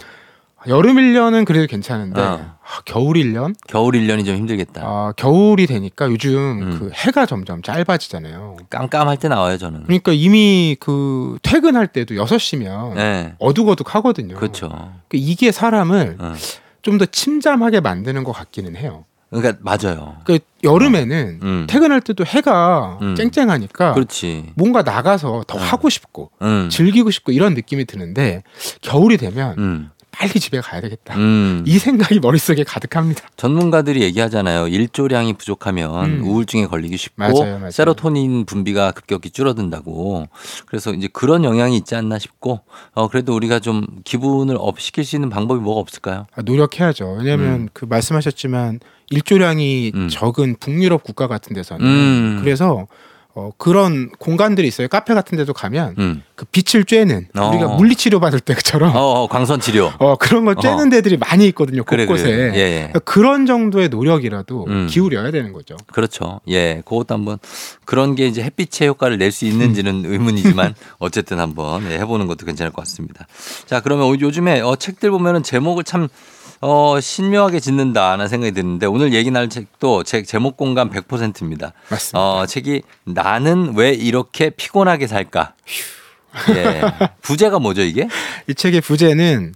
[0.68, 2.56] 여름 1년은 그래도 괜찮은데 어.
[2.62, 3.54] 아, 겨울 1년?
[3.68, 4.82] 겨울 1년이 좀 힘들겠다.
[4.82, 6.80] 아, 겨울이 되니까 요즘 음.
[6.80, 8.58] 그 해가 점점 짧아지잖아요.
[8.70, 9.84] 깜깜할 때 나와요 저는.
[9.84, 14.36] 그러니까 이미 그 퇴근할 때도 6시면 네, 어둑어둑 하거든요.
[14.36, 14.70] 그렇죠.
[14.70, 16.34] 그러니까 이게 사람을 어.
[16.82, 19.06] 좀더 침잠하게 만드는 것 같기는 해요.
[19.34, 20.18] 그러니까 맞아요.
[20.24, 21.68] 그러니까 여름에는 음.
[21.68, 23.16] 퇴근할 때도 해가 음.
[23.16, 24.52] 쨍쨍하니까 그렇지.
[24.56, 25.62] 뭔가 나가서 더 어.
[25.62, 26.70] 하고 싶고 음.
[26.72, 28.44] 즐기고 싶고 이런 느낌이 드는데
[28.82, 29.90] 겨울이 되면 음.
[30.14, 31.16] 빨리 집에 가야 되겠다.
[31.18, 31.64] 음.
[31.66, 33.28] 이 생각이 머릿속에 가득합니다.
[33.36, 34.68] 전문가들이 얘기하잖아요.
[34.68, 36.24] 일조량이 부족하면 음.
[36.24, 37.72] 우울증에 걸리기 쉽고 맞아요, 맞아요.
[37.72, 40.28] 세로토닌 분비가 급격히 줄어든다고.
[40.68, 42.62] 그래서 이제 그런 영향이 있지 않나 싶고
[42.94, 46.28] 어 그래도 우리가 좀 기분을 up 시킬 수 있는 방법이 뭐가 없을까요?
[46.36, 47.18] 아, 노력해야죠.
[47.20, 47.70] 왜냐하면 음.
[47.74, 50.10] 그 말씀하셨지만 일조량이 음.
[50.10, 52.40] 적은 북유럽 국가 같은 데서는 음.
[52.44, 52.88] 그래서
[53.36, 54.88] 어, 그런 공간들이 있어요.
[54.88, 56.24] 카페 같은 데도 가면 음.
[56.36, 57.50] 그 빛을 쬐는 어.
[57.50, 59.92] 우리가 물리 치료 받을 때처럼 어, 어 광선 치료.
[59.98, 60.90] 어, 그런 거 쬐는 어.
[60.92, 61.84] 데들이 많이 있거든요.
[61.84, 62.26] 그래, 곳곳에.
[62.26, 62.52] 그래.
[62.54, 62.76] 예, 예.
[62.76, 64.88] 그러니까 그런 정도의 노력이라도 음.
[64.88, 65.76] 기울여야 되는 거죠.
[65.88, 66.42] 그렇죠.
[66.48, 67.40] 예, 그것도 한번
[67.86, 72.72] 그런 게 이제 햇빛의 효과를 낼 수 있는지는 의문이지만 어쨌든 한번 예, 해보는 것도 괜찮을
[72.72, 73.26] 것 같습니다.
[73.66, 76.08] 자, 그러면 요즘에 어, 책들 보면은 제목을 참
[76.62, 81.74] 어, 신묘하게 짓는다는 생각이 드는데 오늘 얘기 나눌 책도 제 제목 공감 100%입니다.
[81.90, 82.20] 맞습니다.
[82.20, 85.56] 어, 책이 나는 왜 이렇게 피곤하게 살까?
[86.56, 86.82] 예.
[87.22, 88.08] 부제가 뭐죠, 이게?
[88.48, 89.54] 이 책의 부제는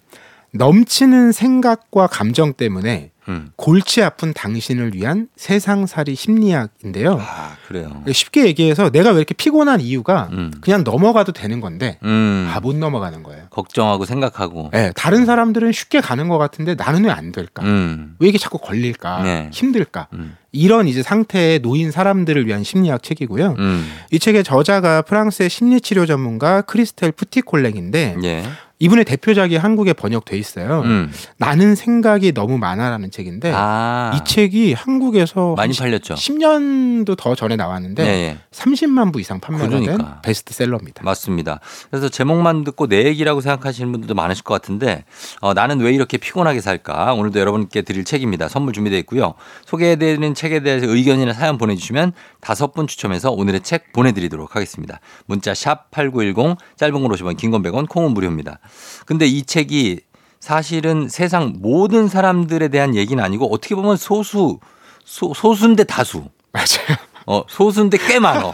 [0.51, 3.49] 넘치는 생각과 감정 때문에 음.
[3.55, 7.19] 골치 아픈 당신을 위한 세상살이 심리학인데요.
[7.21, 8.03] 아, 그래요.
[8.11, 10.51] 쉽게 얘기해서 내가 왜 이렇게 피곤한 이유가 음.
[10.61, 12.49] 그냥 넘어가도 되는 건데 음.
[12.53, 13.45] 아 못 넘어가는 거예요.
[13.49, 14.71] 걱정하고 생각하고.
[14.73, 17.63] 예, 다른 사람들은 쉽게 가는 것 같은데 나는 왜 안 될까?
[17.63, 18.15] 음.
[18.19, 19.23] 왜 이게 자꾸 걸릴까?
[19.23, 19.49] 네.
[19.53, 20.07] 힘들까?
[20.13, 20.35] 음.
[20.51, 23.55] 이런 이제 상태에 놓인 사람들을 위한 심리학 책이고요.
[23.59, 23.91] 음.
[24.11, 28.43] 이 책의 저자가 프랑스의 심리치료 전문가 크리스텔 푸티콜랭인데 예.
[28.79, 30.81] 이분의 대표작이 한국에 번역돼 있어요.
[30.85, 31.11] 음.
[31.37, 34.11] 나는 생각이 너무 많아라는 책인데 아.
[34.15, 36.13] 이 책이 한국에서 많이 한 팔렸죠.
[36.13, 38.37] 10년도 더 전에 나왔는데 예, 예.
[38.51, 40.21] 30만 부 이상 판매가 된 그러니까.
[40.21, 41.03] 베스트셀러입니다.
[41.03, 41.59] 맞습니다.
[41.89, 45.05] 그래서 제목만 듣고 내 얘기라고 생각하시는 분들도 많으실 것 같은데
[45.41, 47.13] 어, 나는 왜 이렇게 피곤하게 살까?
[47.13, 48.47] 오늘도 여러분께 드릴 책입니다.
[48.47, 49.33] 선물 준비되어 있고요.
[49.65, 52.13] 소개해드리는 책에 대해서 의견이나 사연 보내주시면
[52.47, 55.01] 다섯 분 추첨해서 오늘의 책 보내드리도록 하겠습니다.
[55.25, 58.59] 문자 샵 8910 짧은 건 50원 긴 건 100원 콩은 무료입니다.
[59.05, 59.99] 근데 이 책이
[60.39, 64.59] 사실은 세상 모든 사람들에 대한 얘기는 아니고 어떻게 보면 소수
[65.03, 66.97] 소, 소수인데 다수 맞아요.
[67.25, 68.53] 어, 소수인데 꽤 많어.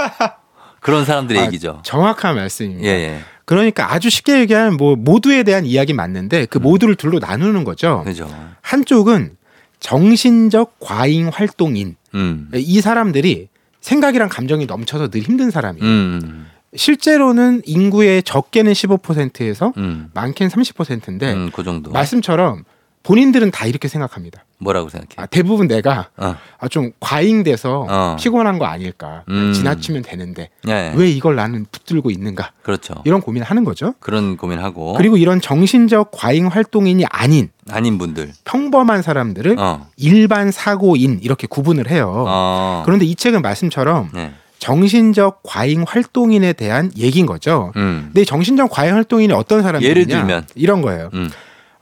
[0.80, 1.82] 그런 사람들의 아, 얘기죠.
[1.84, 2.88] 정확한 말씀입니다.
[2.88, 3.20] 예, 예.
[3.46, 8.00] 그러니까 아주 쉽게 얘기하면 뭐 모두에 대한 이야기 맞는데 그 모두를 둘로 나누는 거죠.
[8.00, 8.06] 음.
[8.06, 8.28] 그죠.
[8.62, 9.38] 한쪽은
[9.80, 12.50] 정신적 과잉 활동인 음.
[12.56, 13.50] 이 사람들이
[13.84, 15.86] 생각이랑 감정이 넘쳐서 늘 힘든 사람이에요.
[15.86, 16.48] 음.
[16.76, 20.10] 실제로는 인구의 적게는 15%에서 음.
[20.14, 21.92] 많게는 30%인데 음, 그 정도.
[21.92, 22.64] 말씀처럼
[23.04, 24.45] 본인들은 다 이렇게 생각합니다.
[24.60, 25.10] 뭐라고 생각해?
[25.18, 26.36] 아, 대부분 내가 어.
[26.58, 28.16] 아, 좀 과잉돼서 어.
[28.18, 29.24] 피곤한 거 아닐까.
[29.28, 29.51] 음.
[29.54, 30.93] 지나치면 되는데 예.
[30.95, 32.51] 왜 이걸 나는 붙들고 있는가.
[32.64, 32.95] 그렇죠.
[33.04, 33.93] 이런 고민을 하는 거죠.
[33.99, 38.32] 그런 고민하고 그리고 이런 정신적 과잉 활동인이 아닌 아닌 분들.
[38.45, 39.86] 평범한 사람들을 어.
[39.97, 42.24] 일반 사고인 이렇게 구분을 해요.
[42.28, 42.84] 어.
[42.86, 44.32] 그런데 이 책은 말씀처럼 네.
[44.60, 47.74] 정신적 과잉 활동인에 대한 얘기인 거죠.
[47.76, 48.04] 음.
[48.08, 50.47] 근데 이 정신적 과잉 활동인이 어떤 사람이냐 예를 들면?
[50.56, 51.10] 이런 거예요.
[51.14, 51.30] 음.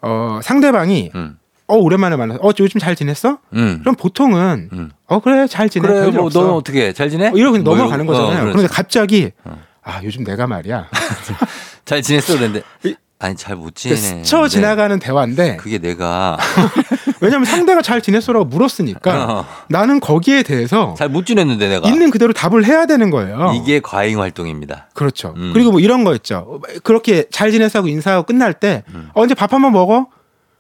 [0.02, 1.38] 어, 상대방이 음.
[1.68, 3.38] 어 오랜만에 만나서 어 요즘 잘 지냈어?
[3.54, 3.80] 음.
[3.82, 4.90] 그럼 보통은 음.
[5.08, 6.42] 어 그래 잘 지내 그래 뭐 없어.
[6.42, 7.28] 너는 어떻게 잘 지내?
[7.28, 8.20] 어, 이러고 뭐 넘어가는 이러고.
[8.20, 8.50] 거잖아요.
[8.50, 8.68] 어, 그런데.
[8.74, 9.58] 갑자기 어.
[9.84, 10.90] 아 요즘 내가 말이야
[11.86, 13.96] 잘 지냈어 그랬는데 이- 아니 잘못그 지내.
[13.96, 16.38] 스쳐 지나가는 대화인데 그게 내가
[17.22, 19.46] 왜냐면 상대가 잘 지냈어라고 물었으니까 어.
[19.70, 23.54] 나는 거기에 대해서 잘 못 지냈는데 내가 있는 그대로 답을 해야 되는 거예요.
[23.56, 24.88] 이게 과잉 활동입니다.
[24.94, 25.34] 그렇죠.
[25.38, 25.52] 음.
[25.54, 26.62] 그리고 뭐 이런 거 있죠.
[26.84, 29.10] 그렇게 잘 지냈어 하고 인사하고 끝날 때 음.
[29.14, 30.08] 어, 이제 밥 한번 먹어?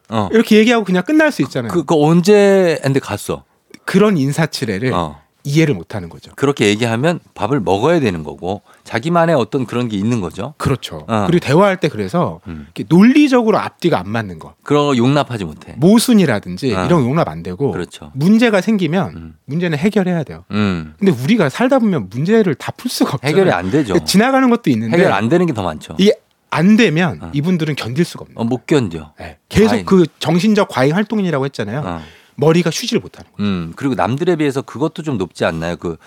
[0.09, 0.27] 어.
[0.31, 1.71] 이렇게 얘기하고 그냥 끝날 수 있잖아요.
[1.71, 3.43] 그, 그 언제 근데 갔어?
[3.85, 5.19] 그, 런 인사치레를 어.
[5.43, 6.31] 이해를 못 하는 거죠.
[6.35, 10.53] 그렇게 얘기하면 밥을 먹어야 되는 거고 자기만의 어떤 그런 게 있는 거죠.
[10.57, 11.05] 그렇죠.
[11.07, 11.25] 어.
[11.27, 12.67] 그리고 대화할 때 그래서 음.
[12.89, 14.53] 논리적으로 앞뒤가 안 맞는 거.
[14.63, 15.73] 그런 거 용납하지 못해.
[15.77, 16.85] 모순이라든지 어.
[16.85, 18.11] 이런 거 용납 안 되고 그렇죠.
[18.13, 19.35] 문제가 생기면 음.
[19.45, 20.43] 문제는 해결해야 돼요.
[20.51, 20.93] 음.
[20.99, 23.35] 근데 우리가 살다 보면 문제를 다 풀 수가 없잖아요.
[23.35, 23.93] 해결이 안 되죠.
[24.05, 25.95] 지나가는 것도 있는데 해결 안 되는 게 더 많죠.
[25.99, 26.13] 이게
[26.49, 27.31] 안 되면 어.
[27.33, 29.11] 이분들은 견딜 수가 없는 어, 못 견뎌.
[29.19, 29.37] 네.
[29.49, 29.85] 계속 과잉.
[29.85, 32.01] 그 정신적 과잉 활동이라고 했잖아요.
[32.41, 32.45] 어.
[32.45, 33.49] 머리가 쉬지를 못하는 거예요.
[33.49, 35.75] 음, 그리고 남들에 비해서 그것도 좀 높지 않나요?
[35.77, 35.97] 그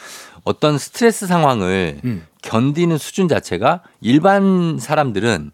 [0.45, 2.26] 어떤 스트레스 상황을 음.
[2.43, 5.53] 견디는 수준 자체가 일반 사람들은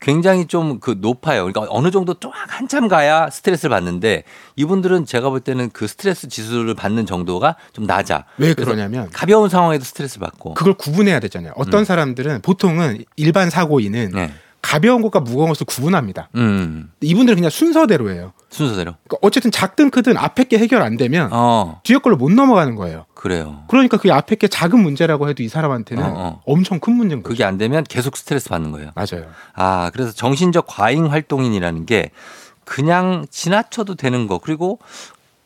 [0.00, 1.44] 굉장히 좀 그 높아요.
[1.44, 4.24] 그러니까 어느 정도 좀 한참 가야 스트레스를 받는데
[4.56, 8.24] 이분들은 제가 볼 때는 그 스트레스 지수를 받는 정도가 좀 낮아.
[8.38, 10.54] 왜 그러냐면 가벼운 상황에도 스트레스를 받고.
[10.54, 11.52] 그걸 구분해야 되잖아요.
[11.54, 14.16] 어떤 사람들은 보통은 일반 사고인은 음.
[14.16, 14.32] 네.
[14.62, 16.30] 가벼운 것과 무거운 것을 구분합니다.
[16.36, 18.32] 음, 이분들은 그냥 순서대로 해요.
[18.48, 18.94] 순서대로.
[19.04, 23.04] 그러니까 어쨌든 작든 크든 앞에 게 해결 안 되면 어, 뒤에 걸로 못 넘어가는 거예요.
[23.14, 23.64] 그래요.
[23.68, 26.42] 그러니까 그 앞에 게 작은 문제라고 해도 이 사람한테는 어, 어.
[26.46, 27.32] 엄청 큰 문제인 거죠.
[27.32, 28.92] 그게 안 되면 계속 스트레스 받는 거예요.
[28.94, 29.26] 맞아요.
[29.54, 32.10] 아, 그래서 정신적 과잉 활동인이라는 게
[32.64, 34.38] 그냥 지나쳐도 되는 거.
[34.38, 34.78] 그리고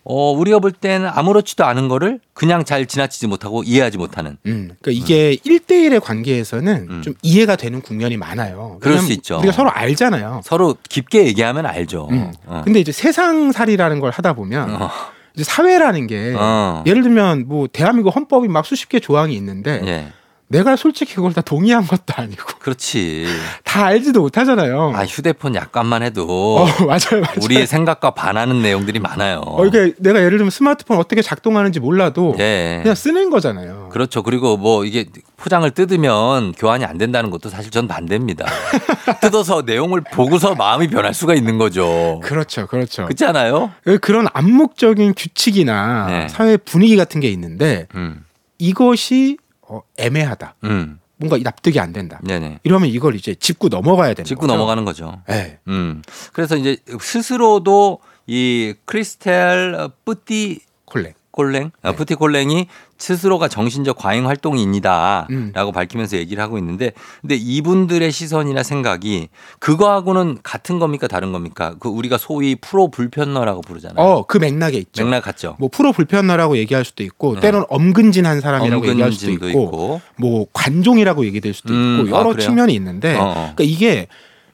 [0.08, 4.38] 어, 우리가 볼 때는 아무렇지도 않은 거를 그냥 잘 지나치지 못하고 이해하지 못하는.
[4.46, 7.02] 음, 그러니까 이게 일대일의 관계에서는 음.
[7.02, 8.78] 좀 이해가 되는 국면이 많아요.
[8.80, 9.38] 그럴 수 있죠.
[9.38, 10.42] 우리가 서로 알잖아요.
[10.44, 12.06] 서로 깊게 얘기하면 알죠.
[12.12, 12.32] 음.
[12.46, 12.62] 어.
[12.64, 14.90] 근데 이제 세상살이라는 걸 하다 보면 어.
[15.34, 16.84] 이제 사회라는 게 어.
[16.86, 20.06] 예를 들면 뭐 대한민국 헌법이 막 수십 개 조항이 있는데 예.
[20.48, 23.26] 내가 솔직히 그걸 다 동의한 것도 아니고 그렇지.
[23.64, 24.92] 다 알지도 못하잖아요.
[24.94, 27.36] 아, 휴대폰 약관만 해도 어, 맞아요, 맞아요.
[27.42, 29.42] 우리의 생각과 반하는 내용들이 많아요.
[29.44, 32.78] 어, 이게 내가 예를 들면 스마트폰 어떻게 작동하는지 몰라도 예.
[32.82, 33.88] 그냥 쓰는 거잖아요.
[33.90, 34.22] 그렇죠.
[34.22, 38.46] 그리고 뭐 이게 포장을 뜯으면 교환이 안 된다는 것도 사실 전 반대입니다.
[39.20, 42.20] 뜯어서 내용을 보고서 마음이 변할 수가 있는 거죠.
[42.22, 43.04] 그렇죠, 그렇죠.
[43.04, 43.72] 그렇지 않아요?
[44.00, 46.28] 그런 암묵적인 규칙이나 네.
[46.28, 48.24] 사회 분위기 같은 게 있는데 음,
[48.58, 49.38] 이것이
[49.68, 50.56] 어, 애매하다.
[50.64, 52.20] 음, 뭔가 납득이 안 된다.
[52.24, 52.60] 네네.
[52.62, 54.52] 이러면 이걸 이제 짚고 넘어가야 되는 짚고 거죠.
[54.52, 55.22] 넘어가는 거죠.
[55.28, 55.58] 네.
[55.68, 56.02] 음.
[56.32, 61.14] 그래서 이제 스스로도 이 크리스텔 뿌띠 콜렉.
[61.36, 61.70] 푸티콜랭?
[61.82, 62.66] 아, 푸티콜랭이
[62.98, 65.28] 스스로가 정신적 과잉 활동인이다.
[65.30, 65.52] 음.
[65.54, 69.28] 라고 밝히면서 얘기를 하고 있는데 근데 이분들의 시선이나 생각이
[69.58, 71.06] 그거하고는 같은 겁니까?
[71.06, 71.76] 다른 겁니까?
[71.78, 74.04] 그 우리가 소위 프로 불편러라고 부르잖아요.
[74.04, 75.04] 어, 그 맥락에 있죠.
[75.04, 75.56] 맥락 같죠?
[75.58, 77.42] 뭐 프로 불편러라고 얘기할 수도 있고 네.
[77.42, 80.00] 때로는 엄근진한 사람이라고 얘기할 수도 있고, 있고.
[80.16, 82.46] 뭐 관종이라고 얘기될 수도 음, 있고 아, 여러 그래요?
[82.46, 83.32] 측면이 있는데 어, 어.
[83.34, 84.08] 그러니까 이게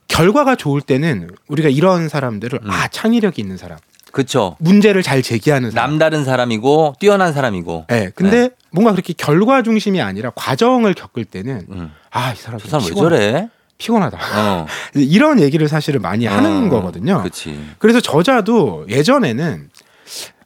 [0.09, 2.71] 결과가 좋을 때는 우리가 이런 사람들을 음.
[2.71, 3.79] 아 창의력이 있는 사람,
[4.13, 4.57] 그쵸.
[4.61, 5.91] 문제를 잘 제기하는 사람.
[5.91, 7.87] 남다른 사람이고 뛰어난 사람이고.
[7.89, 11.91] 네, 근데 뭔가 그렇게 결과 중심이 아니라 과정을 겪을 때는 음.
[12.11, 13.17] 아이 사람 저 사람 왜 피곤하다.
[13.17, 13.49] 저래?
[13.79, 14.19] 피곤하다.
[14.37, 14.67] 어.
[14.95, 17.19] 이런 얘기를 사실은 많이 하는 어, 거거든요.
[17.19, 17.59] 그렇지.
[17.79, 19.71] 그래서 저자도 예전에는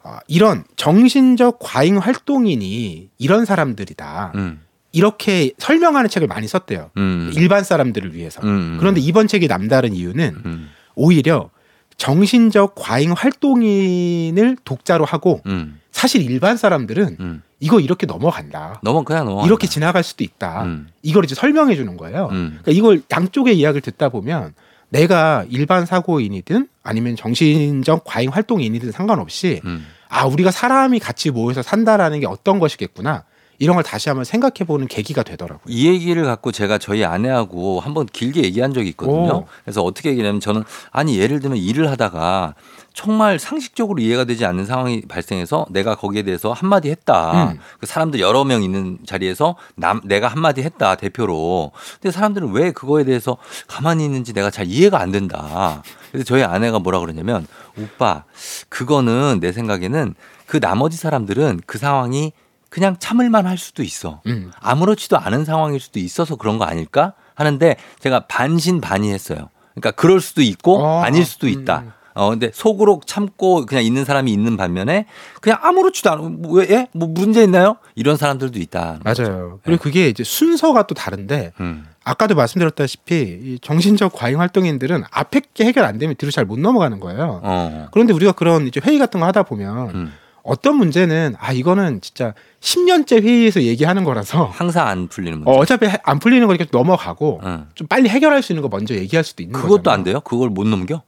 [0.04, 4.32] 아, 이런 정신적 과잉 활동인이 이런 사람들이다.
[4.36, 4.62] 음.
[4.92, 6.90] 이렇게 설명하는 책을 많이 썼대요.
[6.96, 7.30] 음.
[7.34, 8.40] 일반 사람들을 위해서.
[8.44, 8.76] 음.
[8.78, 10.70] 그런데 이번 책이 남다른 이유는 음.
[10.94, 11.50] 오히려
[11.96, 15.80] 정신적 과잉 활동인을 독자로 하고 음.
[15.90, 17.42] 사실 일반 사람들은 음.
[17.58, 18.80] 이거 이렇게 넘어간다.
[18.82, 19.46] 넘어 그냥 넘어.
[19.46, 20.64] 이렇게 지나갈 수도 있다.
[20.64, 20.88] 음.
[21.02, 22.28] 이걸 이제 설명해 주는 거예요.
[22.32, 22.58] 음.
[22.62, 24.52] 그러니까 이걸 양쪽의 이야기를 듣다 보면
[24.90, 29.86] 내가 일반 사고인이든 아니면 정신적 과잉 활동인이든 상관없이 음.
[30.08, 33.24] 아 우리가 사람이 같이 모여서 산다라는 게 어떤 것이겠구나
[33.58, 35.64] 이런 걸 다시 한번 생각해 보는 계기가 되더라고요.
[35.66, 39.36] 이 얘기를 갖고 제가 저희 아내하고 한번 길게 얘기한 적이 있거든요.
[39.36, 39.46] 오.
[39.64, 42.54] 그래서 어떻게 얘기냐면 저는 아니 예를 들면 일을 하다가
[42.96, 47.50] 정말 상식적으로 이해가 되지 않는 상황이 발생해서 내가 거기에 대해서 한마디 했다.
[47.52, 47.58] 음.
[47.78, 50.94] 그 사람들 여러 명 있는 자리에서 남, 내가 한마디 했다.
[50.94, 51.72] 대표로.
[52.00, 53.36] 근데 사람들은 왜 그거에 대해서
[53.66, 55.82] 가만히 있는지 내가 잘 이해가 안 된다.
[56.10, 57.46] 그래서 저희 아내가 뭐라 그러냐면
[57.78, 58.24] 오빠,
[58.70, 60.14] 그거는 내 생각에는
[60.46, 62.32] 그 나머지 사람들은 그 상황이
[62.76, 64.20] 그냥 참을만 할 수도 있어.
[64.26, 64.50] 음.
[64.60, 69.48] 아무렇지도 않은 상황일 수도 있어서 그런 거 아닐까 하는데 제가 반신반의했어요.
[69.74, 71.52] 그러니까 그럴 수도 있고 어, 아닐 수도 음.
[71.52, 71.84] 있다.
[72.12, 75.06] 어 근데 속으로 참고 그냥 있는 사람이 있는 반면에
[75.40, 76.88] 그냥 아무렇지도 않은 뭐왜 예?
[76.92, 77.76] 뭐 문제 있나요?
[77.94, 79.00] 이런 사람들도 있다.
[79.02, 79.58] 맞아요.
[79.64, 81.86] 그리고 그게 이제 순서가 또 다른데 음.
[82.04, 87.00] 아까도 말씀드렸다시피 이 정신적 과잉 활동인들은 앞에 게 해결 안 되면 뒤로 잘 못 넘어가는
[87.00, 87.40] 거예요.
[87.42, 87.88] 어.
[87.90, 90.12] 그런데 우리가 그런 이제 회의 같은 거 하다 보면 음.
[90.46, 95.50] 어떤 문제는 아 이거는 진짜 10년째 회의에서 얘기하는 거라서 항상 안 풀리는 문제.
[95.50, 97.66] 어, 어차피 해- 안 풀리는 거니까 넘어가고 응.
[97.74, 99.66] 좀 빨리 해결할 수 있는 거 먼저 얘기할 수도 있는 거죠.
[99.66, 100.20] 그것도 안 돼요?
[100.20, 101.02] 그걸 못 넘겨?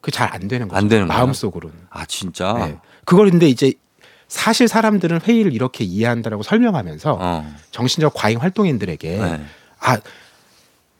[0.00, 0.78] 그 잘 안 되는 거죠.
[0.78, 1.06] 안 되는?
[1.08, 1.76] 마음속으로는.
[1.90, 2.52] 아 진짜.
[2.54, 2.76] 네.
[3.04, 3.72] 그걸 근데 이제
[4.28, 7.54] 사실 사람들은 회의를 이렇게 이해한다라고 설명하면서 어.
[7.72, 9.40] 정신적 과잉 활동인들에게 네.
[9.80, 9.98] 아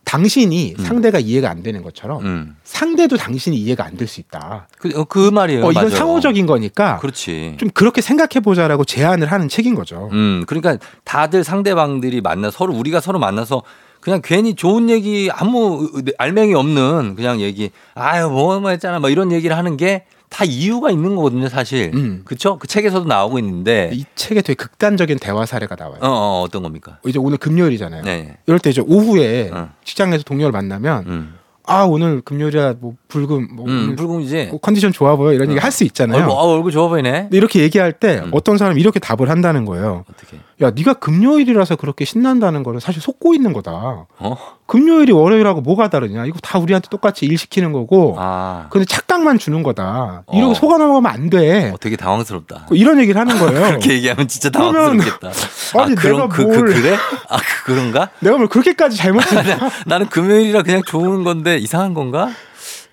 [0.07, 0.85] 당신이 음.
[0.85, 2.57] 상대가 이해가 안 되는 것처럼 음.
[2.63, 4.69] 상대도 당신이 이해가 안 될 수 있다.
[4.79, 5.65] 그, 어, 그 말이에요.
[5.67, 5.91] 어, 이건 맞아요.
[5.97, 7.57] 상호적인 거니까 그렇지.
[7.59, 10.09] 좀 그렇게 생각해 보자라고 제안을 하는 책인 거죠.
[10.13, 13.63] 음, 그러니까 다들 상대방들이 만나 서로 우리가 서로 만나서
[14.01, 19.57] 그냥 괜히 좋은 얘기 아무 알맹이 없는 그냥 얘기 아유 뭐뭐 했잖아 뭐 이런 얘기를
[19.57, 22.23] 하는 게 다 이유가 있는 거거든요 사실 음.
[22.25, 25.99] 그쵸 그 책에서도 나오고 있는데 이 책에 되게 극단적인 대화 사례가 나와요.
[26.03, 28.03] 어, 어 어떤 겁니까 이제 오늘 금요일이잖아요.
[28.03, 29.71] 네 이럴 때 이제 오후에 어.
[29.85, 35.17] 직장에서 동료를 만나면 음, 아 오늘 금요일이야 뭐 불금 뭐 음 불금이지 뭐 컨디션 좋아
[35.17, 36.19] 보여 이런 얘기 할 수 있잖아요.
[36.23, 38.31] 얼굴, 어, 얼굴 좋아 보이네 이렇게 얘기할 때 음.
[38.33, 40.05] 어떤 사람이 이렇게 답을 한다는 거예요.
[40.11, 44.07] 어떻게 야 네가 금요일이라서 그렇게 신난다는 거는 사실 속고 있는 거다.
[44.19, 44.37] 어?
[44.67, 46.25] 금요일이 월요일하고 뭐가 다르냐?
[46.25, 48.17] 이거 다 우리한테 똑같이 일 시키는 거고.
[48.19, 50.25] 아 근데 착각만 주는 거다.
[50.27, 50.37] 어.
[50.37, 51.71] 이러고 속아 넘어가면 안 돼.
[51.73, 53.61] 어, 되게 당황스럽다 이런 얘기를 하는 거예요.
[53.69, 55.29] 그렇게 얘기하면 진짜 당황스럽겠다
[55.79, 56.97] 아니, 아 그럼 내가 그, 그 뭘- 그래
[57.29, 59.59] 아 그, 그런가 내가 뭘 그렇게까지 잘못했나?
[59.85, 62.31] 나는 금요일이라 그냥 좋은 건데 이상한 건가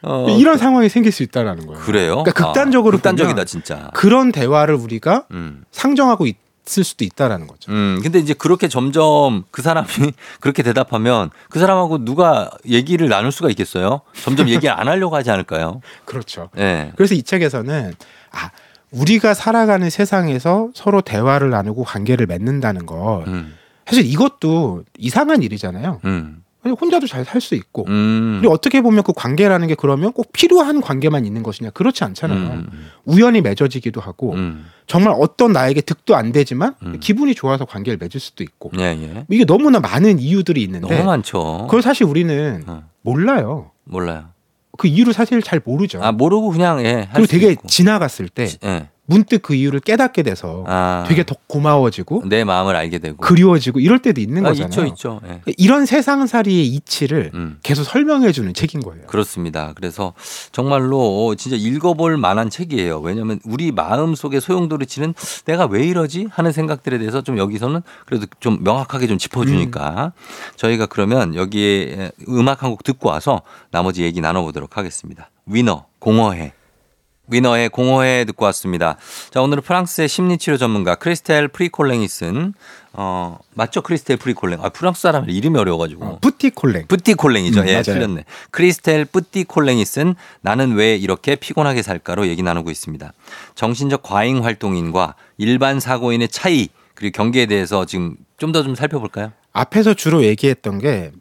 [0.02, 1.82] 어, 이런 상황이 생길 수 있다라는 거예요.
[1.82, 5.64] 그래요 그러니까 극단적으로 아, 극단적이다 진짜 그런 대화를 우리가 음.
[5.72, 6.36] 상정하고 있
[6.78, 7.72] 을 수도 있다라는 거죠.
[7.72, 9.88] 음, 근데 이제 그렇게 점점 그 사람이
[10.40, 14.02] 그렇게 대답하면 그 사람하고 누가 얘기를 나눌 수가 있겠어요?
[14.22, 15.82] 점점 얘기 안 하려고 하지 않을까요?
[16.06, 16.50] 그렇죠.
[16.58, 16.94] 예.
[16.96, 17.94] 그래서 이 책에서는
[18.32, 18.50] 아
[18.92, 23.56] 우리가 살아가는 세상에서 서로 대화를 나누고 관계를 맺는다는 거 음,
[23.86, 26.00] 사실 이것도 이상한 일이잖아요.
[26.06, 28.38] 음, 혼자도 잘 살 수 있고 음.
[28.40, 32.38] 그리고 어떻게 보면 그 관계라는 게 그러면 꼭 필요한 관계만 있는 것이냐 그렇지 않잖아요.
[32.52, 32.68] 음,
[33.06, 36.98] 우연히 맺어지기도 하고 음, 정말 어떤 나에게 득도 안 되지만 음.
[37.00, 39.26] 기분이 좋아서 관계를 맺을 수도 있고 예, 예.
[39.30, 41.64] 이게 너무나 많은 이유들이 있는데 너무 많죠.
[41.68, 43.72] 그걸 사실 우리는 어, 몰라요.
[43.84, 44.30] 몰라요.
[44.78, 46.02] 그 이유를 사실 잘 모르죠.
[46.02, 46.94] 아, 모르고 그냥, 예.
[46.94, 47.68] 할 그리고 되게 있고.
[47.68, 48.90] 지나갔을 때 예.
[49.14, 53.18] 문득 그 이유를 깨닫게 돼서 아, 되게 더 고마워지고 내 마음을 알게 되고.
[53.18, 54.68] 그리워지고 이럴 때도 있는 아, 거잖아요.
[54.70, 55.22] 있죠, 있죠.
[55.28, 55.42] 예.
[55.58, 57.60] 이런 세상살이의 이치를 음.
[57.64, 59.06] 계속 설명해 주는 책인 거예요.
[59.08, 59.72] 그렇습니다.
[59.76, 60.14] 그래서
[60.52, 63.00] 정말로 진짜 읽어볼 만한 책이에요.
[63.00, 65.14] 왜냐하면 우리 마음 속에 소용돌이 치는
[65.46, 70.12] 내가 왜 이러지 하는 생각들에 대해서 좀 여기서는 그래도 좀 명확하게 좀 짚어주니까
[70.58, 75.30] 저희가 그러면 여기에 음악 한 곡 듣고 와서 나머지 얘기 나눠보도록 하겠습니다.
[75.46, 76.54] 위너 공허해.
[77.28, 78.98] 위너의 공허해 듣고 왔습니다.
[79.32, 82.54] 자, 오늘은 프랑스의 심리치료 전문가 크리스텔 프리콜랭이 쓴,
[82.92, 83.82] 어, 맞죠?
[83.82, 84.64] 크리스텔 프리콜랭.
[84.64, 86.20] 아, 프랑스 사람 이름이 어려워가지고.
[86.20, 86.88] 뿌티콜랭.
[86.88, 87.62] 뿌띠콜랭이죠.
[87.62, 87.84] 음, 예, 맞아요.
[87.84, 88.26] 틀렸네.
[88.52, 93.14] 크리스텔 뿌띠콜랭이 쓴 나는 왜 이렇게 피곤하게 살까로 얘기 나누고 있습니다.
[93.56, 99.32] 정신적 과잉 활동인과 일반 사고인의 차이 그리고 경계에 대해서 지금 좀 더좀 살펴볼까요?
[99.54, 101.12] 앞에서 주로 얘기했던 게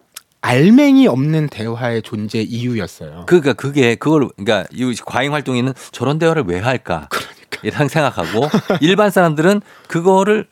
[0.42, 3.24] 알맹이 없는 대화의 존재 이유였어요.
[3.26, 7.08] 그러니까 그게 그걸 그러니까 이 과잉 활동인은 저런 대화를 왜 할까?
[7.10, 7.60] 그러니까.
[7.62, 8.48] 이런 생각하고
[8.82, 10.46] 일반 사람들은 그거를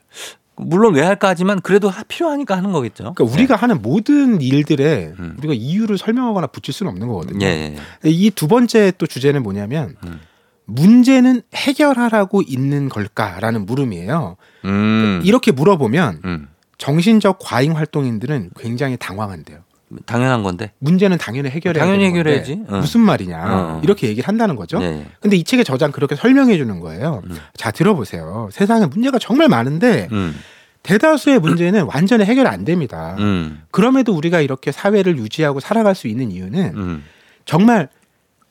[0.57, 3.14] 물론 왜 할까 하지만 그래도 하- 필요하니까 하는 거겠죠.
[3.14, 5.34] 그러니까 우리가 하는 모든 일들에 음.
[5.38, 7.45] 우리가 이유를 설명하거나 붙일 수는 없는 거거든요.
[7.45, 7.74] 예,
[8.05, 8.09] 예.
[8.09, 10.20] 이두 번째 또 주제는 뭐냐면 음.
[10.66, 14.36] 문제는 해결하라고 있는 걸까라는 물음이에요.
[14.66, 15.20] 음.
[15.24, 16.49] 이렇게 물어보면 음.
[16.78, 19.59] 정신적 과잉 활동인들은 굉장히 당황한대요.
[20.07, 20.72] 당연한 건데.
[20.78, 22.62] 문제는 당연히 해결해야 당연히 해결해야지.
[22.68, 22.78] 어.
[22.78, 23.80] 무슨 말이냐 어.
[23.82, 24.80] 이렇게 얘기를 한다는 거죠.
[24.82, 25.07] 예, 예.
[25.20, 27.22] 근데 이 책의 저자는 그렇게 설명해 주는 거예요.
[27.26, 27.36] 음.
[27.57, 28.49] 자 들어보세요.
[28.53, 30.34] 세상에 문제가 정말 많은데 음.
[30.82, 33.16] 대다수의 문제는 완전히 해결 안 됩니다.
[33.18, 33.62] 음.
[33.70, 37.05] 그럼에도 우리가 이렇게 사회를 유지하고 살아갈 수 있는 이유는 음.
[37.45, 37.88] 정말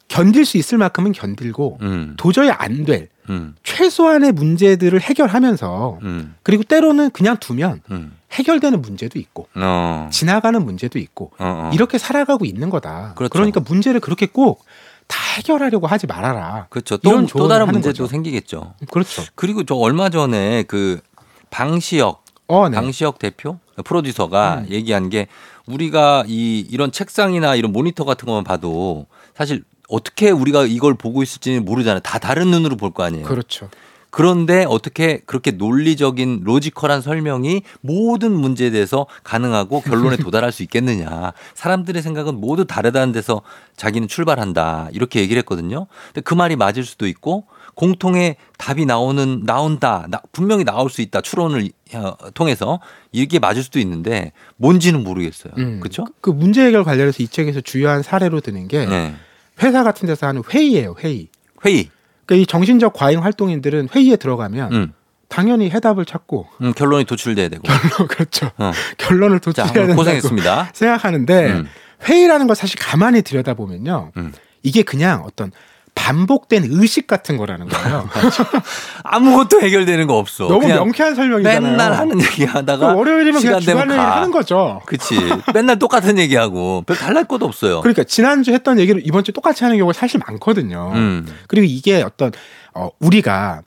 [0.10, 2.14] 견딜 수 있을 만큼은 견딜고 음.
[2.18, 3.56] 도저히 안될 음.
[3.64, 6.36] 최소한의 문제들을 해결하면서 음.
[6.44, 8.12] 그리고 때로는 그냥 두면 음.
[8.32, 10.10] 해결되는 문제도 있고 어.
[10.12, 11.72] 지나가는 문제도 있고 어, 어.
[11.74, 13.14] 이렇게 살아가고 있는 거다.
[13.16, 13.38] 그렇죠.
[13.38, 14.66] 러니까 문제를 그렇게 꼭
[15.10, 16.68] 다 해결하려고 하지 말아라.
[16.70, 16.98] 그렇죠.
[16.98, 18.08] 또, 또 다른 문제도 거죠.
[18.08, 18.76] 생기겠죠.
[18.92, 19.24] 그렇죠.
[19.34, 21.02] 그리고 저 얼마 전에 그
[21.50, 22.76] 방시혁 어, 네.
[22.76, 24.68] 방시혁 대표 프로듀서가 음.
[24.70, 25.28] 얘기한 게
[25.66, 31.66] 우리가 이 이런 책상이나 이런 모니터 같은 것만 봐도 사실 어떻게 우리가 이걸 보고 있을지는
[31.66, 32.02] 모르잖아요.
[32.02, 33.26] 다 다른 눈으로 볼 거 아니에요.
[33.26, 33.70] 그렇죠.
[34.12, 41.34] 그런데 어떻게 그렇게 논리적인 logical한 설명이 모든 문제에 대해서 가능하고 결론에 도달할 수 있겠느냐.
[41.54, 43.42] 사람들의 생각은 모두 다르다는 데서
[43.76, 44.90] 자기는 출발한다.
[44.94, 45.88] 이렇게 얘기를 했거든요.
[46.08, 47.46] 근데 그 말이 맞을 수도 있고
[47.76, 50.06] 공통의 답이 나오는 나온다.
[50.10, 51.22] 나- 분명히 나올 수 있다.
[51.22, 52.80] 추론을 어, 통해서
[53.12, 55.54] 이게 맞을 수도 있는데 뭔지는 모르겠어요.
[55.58, 55.80] 음.
[55.80, 56.06] 그렇죠?
[56.20, 59.16] 그 문제 해결 관련해서 이 책에서 주요한 사례로 드는 게 네.
[59.64, 60.96] 회사 같은 데서 하는 회의예요.
[61.00, 61.28] 회의.
[61.66, 61.90] 회의.
[62.30, 64.94] 그러니까 이 정신적 과잉 활동인들은 회의에 들어가면 음.
[65.30, 67.64] 당연히 해답을 찾고 음, 결론이 도출돼야 되고.
[68.08, 68.52] 그렇죠.
[68.58, 68.72] 어.
[69.00, 70.70] 결론을 자, 도출해야 된다고 고생했습니다.
[70.74, 71.68] 생각하는데 음.
[72.04, 74.12] 회의라는 걸 사실 가만히 들여다보면요.
[74.18, 74.34] 음.
[74.62, 75.52] 이게 그냥 어떤
[76.00, 78.10] 반복된 의식 같은 거라는 거예요.
[79.04, 80.48] 아무것도 해결되는 거 없어.
[80.48, 81.60] 너무 명쾌한 설명이잖아요.
[81.62, 84.16] 맨날 하는 얘기 하다가 월요일이면 그냥 주간 얘기 가.
[84.16, 84.82] 하는 거죠.
[84.86, 85.16] 그치.
[85.54, 87.82] 맨날 똑같은 얘기하고 별 달랄 것도 없어요.
[87.82, 90.94] 그러니까 지난주 했던 얘기를 이번 주 똑같이 하는 경우가 사실 많거든요.
[90.96, 91.28] 음.
[91.48, 92.32] 그리고 이게 어떤
[92.74, 93.62] 어, 우리가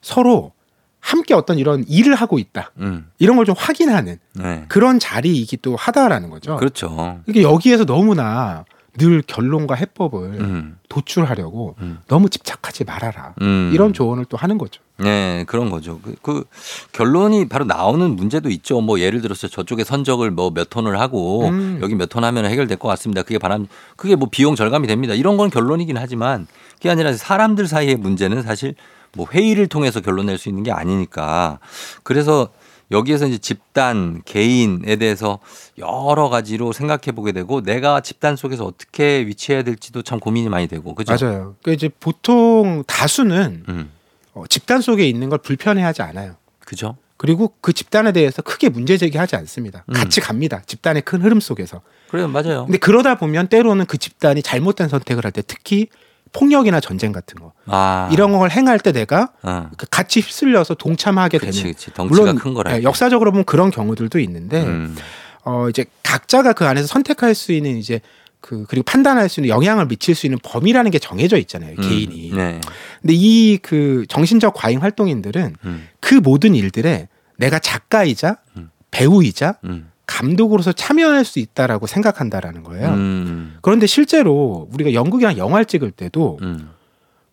[0.00, 0.52] 서로
[1.00, 2.70] 함께 어떤 이런 일을 하고 있다.
[2.78, 3.10] 음.
[3.18, 4.64] 이런 걸 좀 확인하는 네.
[4.68, 6.56] 그런 자리이기도 하다라는 거죠.
[6.58, 7.18] 그렇죠.
[7.26, 8.64] 이게 여기에서 너무나
[8.98, 10.78] 늘 결론과 해법을 음.
[10.90, 12.00] 도출하려고 음.
[12.08, 13.34] 너무 집착하지 말아라.
[13.40, 13.70] 음.
[13.72, 14.82] 이런 조언을 또 하는 거죠.
[14.98, 15.98] 네, 그런 거죠.
[16.02, 16.44] 그, 그
[16.92, 18.80] 결론이 바로 나오는 문제도 있죠.
[18.82, 21.78] 뭐 예를 들어서 저쪽에 선적을 뭐 몇 톤을 하고 음.
[21.82, 23.22] 여기 몇 톤 하면 해결될 것 같습니다.
[23.22, 23.66] 그게 바람
[23.96, 25.14] 그게 뭐 비용 절감이 됩니다.
[25.14, 28.74] 이런 건 결론이긴 하지만 그게 아니라 사람들 사이의 문제는 사실
[29.14, 31.58] 뭐 회의를 통해서 결론 낼 수 있는 게 아니니까
[32.02, 32.48] 그래서
[32.92, 35.38] 여기에서 이제 집단, 개인에 대해서
[35.78, 40.94] 여러 가지로 생각해 보게 되고 내가 집단 속에서 어떻게 위치해야 될지도 참 고민이 많이 되고
[40.94, 41.12] 그죠?
[41.20, 41.56] 맞아요.
[41.62, 43.90] 그러니까 이제 보통 다수는 음.
[44.34, 46.36] 어, 집단 속에 있는 걸 불편해하지 않아요.
[46.60, 46.96] 그죠?
[47.16, 49.84] 그리고 그 집단에 대해서 크게 문제 제기하지 않습니다.
[49.88, 49.94] 음.
[49.94, 50.62] 같이 갑니다.
[50.66, 51.80] 집단의 큰 흐름 속에서.
[52.10, 52.64] 그래요, 맞아요.
[52.66, 55.86] 근데 그러다 보면 때로는 그 집단이 잘못된 선택을 할 때 특히
[56.32, 58.08] 폭력이나 전쟁 같은 거 아.
[58.12, 59.68] 이런 걸 행할 때 내가 어.
[59.76, 61.90] 그 같이 휩쓸려서 동참하게 그치, 되는 그치.
[62.08, 62.76] 물론 큰 거라.
[62.76, 64.96] 예, 역사적으로 보면 그런 경우들도 있는데 음.
[65.44, 68.00] 어 이제 각자가 그 안에서 선택할 수 있는 이제
[68.40, 71.88] 그 그리고 판단할 수 있는 영향을 미칠 수 있는 범위라는 게 정해져 있잖아요 음.
[71.88, 72.32] 개인이.
[72.34, 72.60] 네.
[73.00, 75.88] 근데 이 그 정신적 과잉 활동인들은 음.
[76.00, 78.70] 그 모든 일들에 내가 작가이자 음.
[78.90, 79.91] 배우이자 음.
[80.12, 82.88] 감독으로서 참여할 수 있다라고 생각한다라는 거예요.
[82.90, 83.56] 음.
[83.62, 86.68] 그런데 실제로 우리가 연극이나 영화를 찍을 때도 음.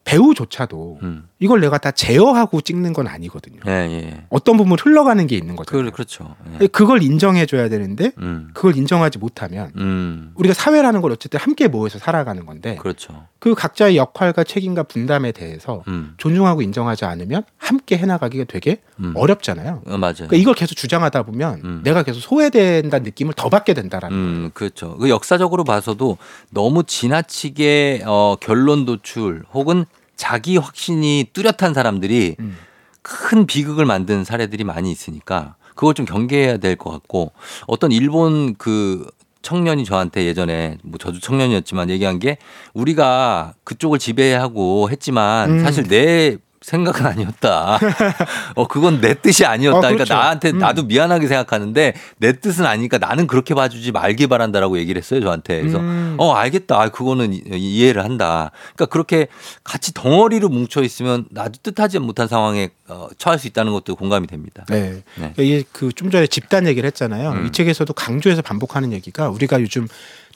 [0.10, 1.30] 배우조차도 음.
[1.38, 3.60] 이걸 내가 다 제어하고 찍는 건 아니거든요.
[3.68, 4.24] 예, 예.
[4.30, 5.72] 어떤 부분 흘러가는 게 있는 거죠.
[5.72, 6.36] 그, 그렇죠.
[6.60, 6.66] 예.
[6.66, 8.50] 그걸 인정해 줘야 되는데 음.
[8.56, 10.32] 그걸 인정하지 못하면 음.
[10.34, 13.26] 우리가 사회라는 걸 어쨌든 함께 모여서 살아가는 건데 그렇죠.
[13.38, 16.16] 그 각자의 역할과 책임과 분담에 대해서 음.
[16.18, 19.14] 존중하고 인정하지 않으면 함께 해나가기가 되게 음.
[19.16, 19.84] 어렵잖아요.
[19.86, 20.16] 어, 맞아요.
[20.16, 21.82] 그러니까 이걸 계속 주장하다 보면 음.
[21.84, 24.98] 내가 계속 소외된다는 느낌을 더 받게 된다라는 음, 그렇죠.
[24.98, 26.18] 그 역사적으로 봐서도
[26.50, 29.86] 너무 지나치게 어, 결론 도출 혹은
[30.20, 32.58] 자기 확신이 뚜렷한 사람들이 음.
[33.02, 37.32] 큰 비극을 만든 사례들이 많이 있으니까 그걸 좀 경계해야 될 것 같고
[37.68, 39.10] 어떤 일본 그
[39.42, 42.38] 청년이 저한테 예전에 뭐 저도 청년이었지만 얘기한 게
[42.74, 45.60] 우리가 그쪽을 지배하고 했지만 음.
[45.64, 46.36] 사실 내
[46.70, 47.80] 생각은 아니었다.
[48.56, 49.78] 어, 그건 내 뜻이 아니었다.
[49.78, 50.14] 어, 그러니까 그렇죠.
[50.14, 50.60] 나한테 음.
[50.60, 55.60] 나도 미안하게 생각하는데 내 뜻은 아니니까 나는 그렇게 봐주지 말기 바란다라고 얘기를 했어요 저한테.
[55.62, 56.16] 그래서 음.
[56.20, 56.80] 어 알겠다.
[56.82, 58.52] 아, 그거는 이- 이해를 한다.
[58.76, 59.28] 그러니까 그렇게
[59.64, 64.64] 같이 덩어리로 뭉쳐 있으면 나도 뜻하지 못한 상황에 어, 처할 수 있다는 것도 공감이 됩니다.
[64.70, 65.04] 네.
[65.16, 65.34] 네.
[65.38, 67.32] 이게 그 좀 전에 집단 얘기를 했잖아요.
[67.32, 67.48] 음.
[67.48, 69.88] 이 책에서도 강조해서 반복하는 얘기가 우리가 요즘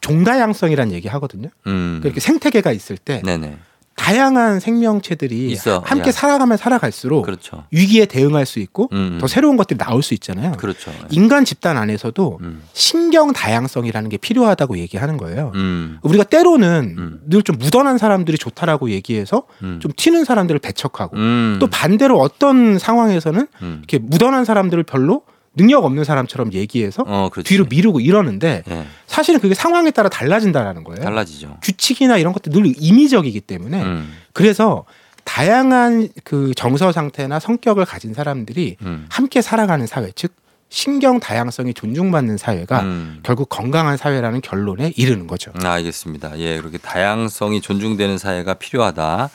[0.02, 1.50] 종다양성이라는 얘기 하거든요.
[1.68, 2.00] 음.
[2.02, 3.58] 그렇게 생태계가 있을 때 네네.
[3.96, 5.82] 다양한 생명체들이 있어.
[5.86, 6.12] 함께 야.
[6.12, 7.64] 살아가면 살아갈수록 그렇죠.
[7.72, 9.18] 위기에 대응할 수 있고 음.
[9.22, 10.54] 더 새로운 것들이 나올 수 있잖아요.
[10.54, 10.92] 그렇죠.
[11.12, 12.64] 인간 집단 안에서도 음.
[12.74, 15.52] 신경 다양성이라는 게 필요하다고 얘기하는 거예요.
[15.56, 16.00] 음.
[16.02, 17.22] 우리가 때로는 음.
[17.28, 19.80] 늘좀 무던한 사람들이 좋다라고 얘기해서 음.
[19.82, 21.58] 좀 튀는 사람들을 배척하고 음.
[21.60, 23.76] 또 반대로 어떤 상황에서는 음.
[23.80, 25.24] 이렇게 무던한 사람들을 별로
[25.56, 27.30] 능력 없는 사람처럼 얘기해서 어.
[27.44, 28.86] 뒤로 미루고 이러는데 예.
[29.06, 31.04] 사실은 그게 상황에 따라 달라진다라는 거예요.
[31.04, 31.58] 달라지죠.
[31.62, 34.14] 규칙이나 이런 것들 늘 임의적이기 때문에 음.
[34.34, 34.86] 그래서
[35.26, 39.06] 다양한 그 정서 상태나 성격을 가진 사람들이 음.
[39.10, 40.34] 함께 살아가는 사회, 즉
[40.70, 43.20] 신경 다양성이 존중받는 사회가 음.
[43.22, 45.52] 결국 건강한 사회라는 결론에 이르는 거죠.
[45.56, 46.40] 음, 알겠습니다.
[46.40, 49.30] 예, 그렇게 다양성이 존중되는 사회가 필요하다.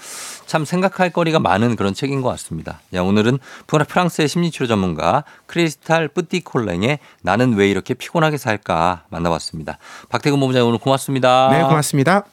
[0.49, 2.81] 참 생각할 거리가 많은 그런 책인 것 같습니다.
[2.95, 9.79] 야, 오늘은 프랑스의 심리치료 전문가 크리스텔 뿌띠콜랭의 나는 왜 이렇게 피곤하게 살까 만나봤습니다.
[10.09, 11.51] 박태근 본부장 오늘 고맙습니다.
[11.53, 12.25] 네, 고맙습니다.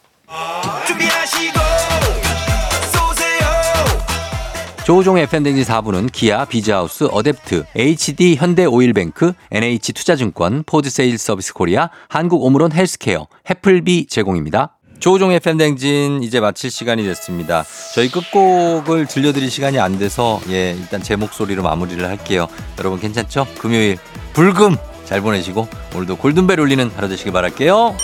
[4.85, 13.27] 조우종의 FM대행진 4부는 기아, 비즈하우스, 어댑트, HD 현대오일뱅크, NH투자증권, 포드 세일즈 서비스 코리아, 한국오므론 헬스케어,
[13.49, 14.74] 해플비 제공입니다.
[14.99, 17.63] 조우종의 FM대행진 이제 마칠 시간이 됐습니다.
[17.93, 22.47] 저희 끝곡을 들려드릴 시간이 안 돼서 예 일단 제 목소리로 마무리를 할게요.
[22.79, 23.47] 여러분 괜찮죠?
[23.57, 23.97] 금요일
[24.33, 27.95] 불금 잘 보내시고 오늘도 골든벨 울리는 하루 되시길 바랄게요.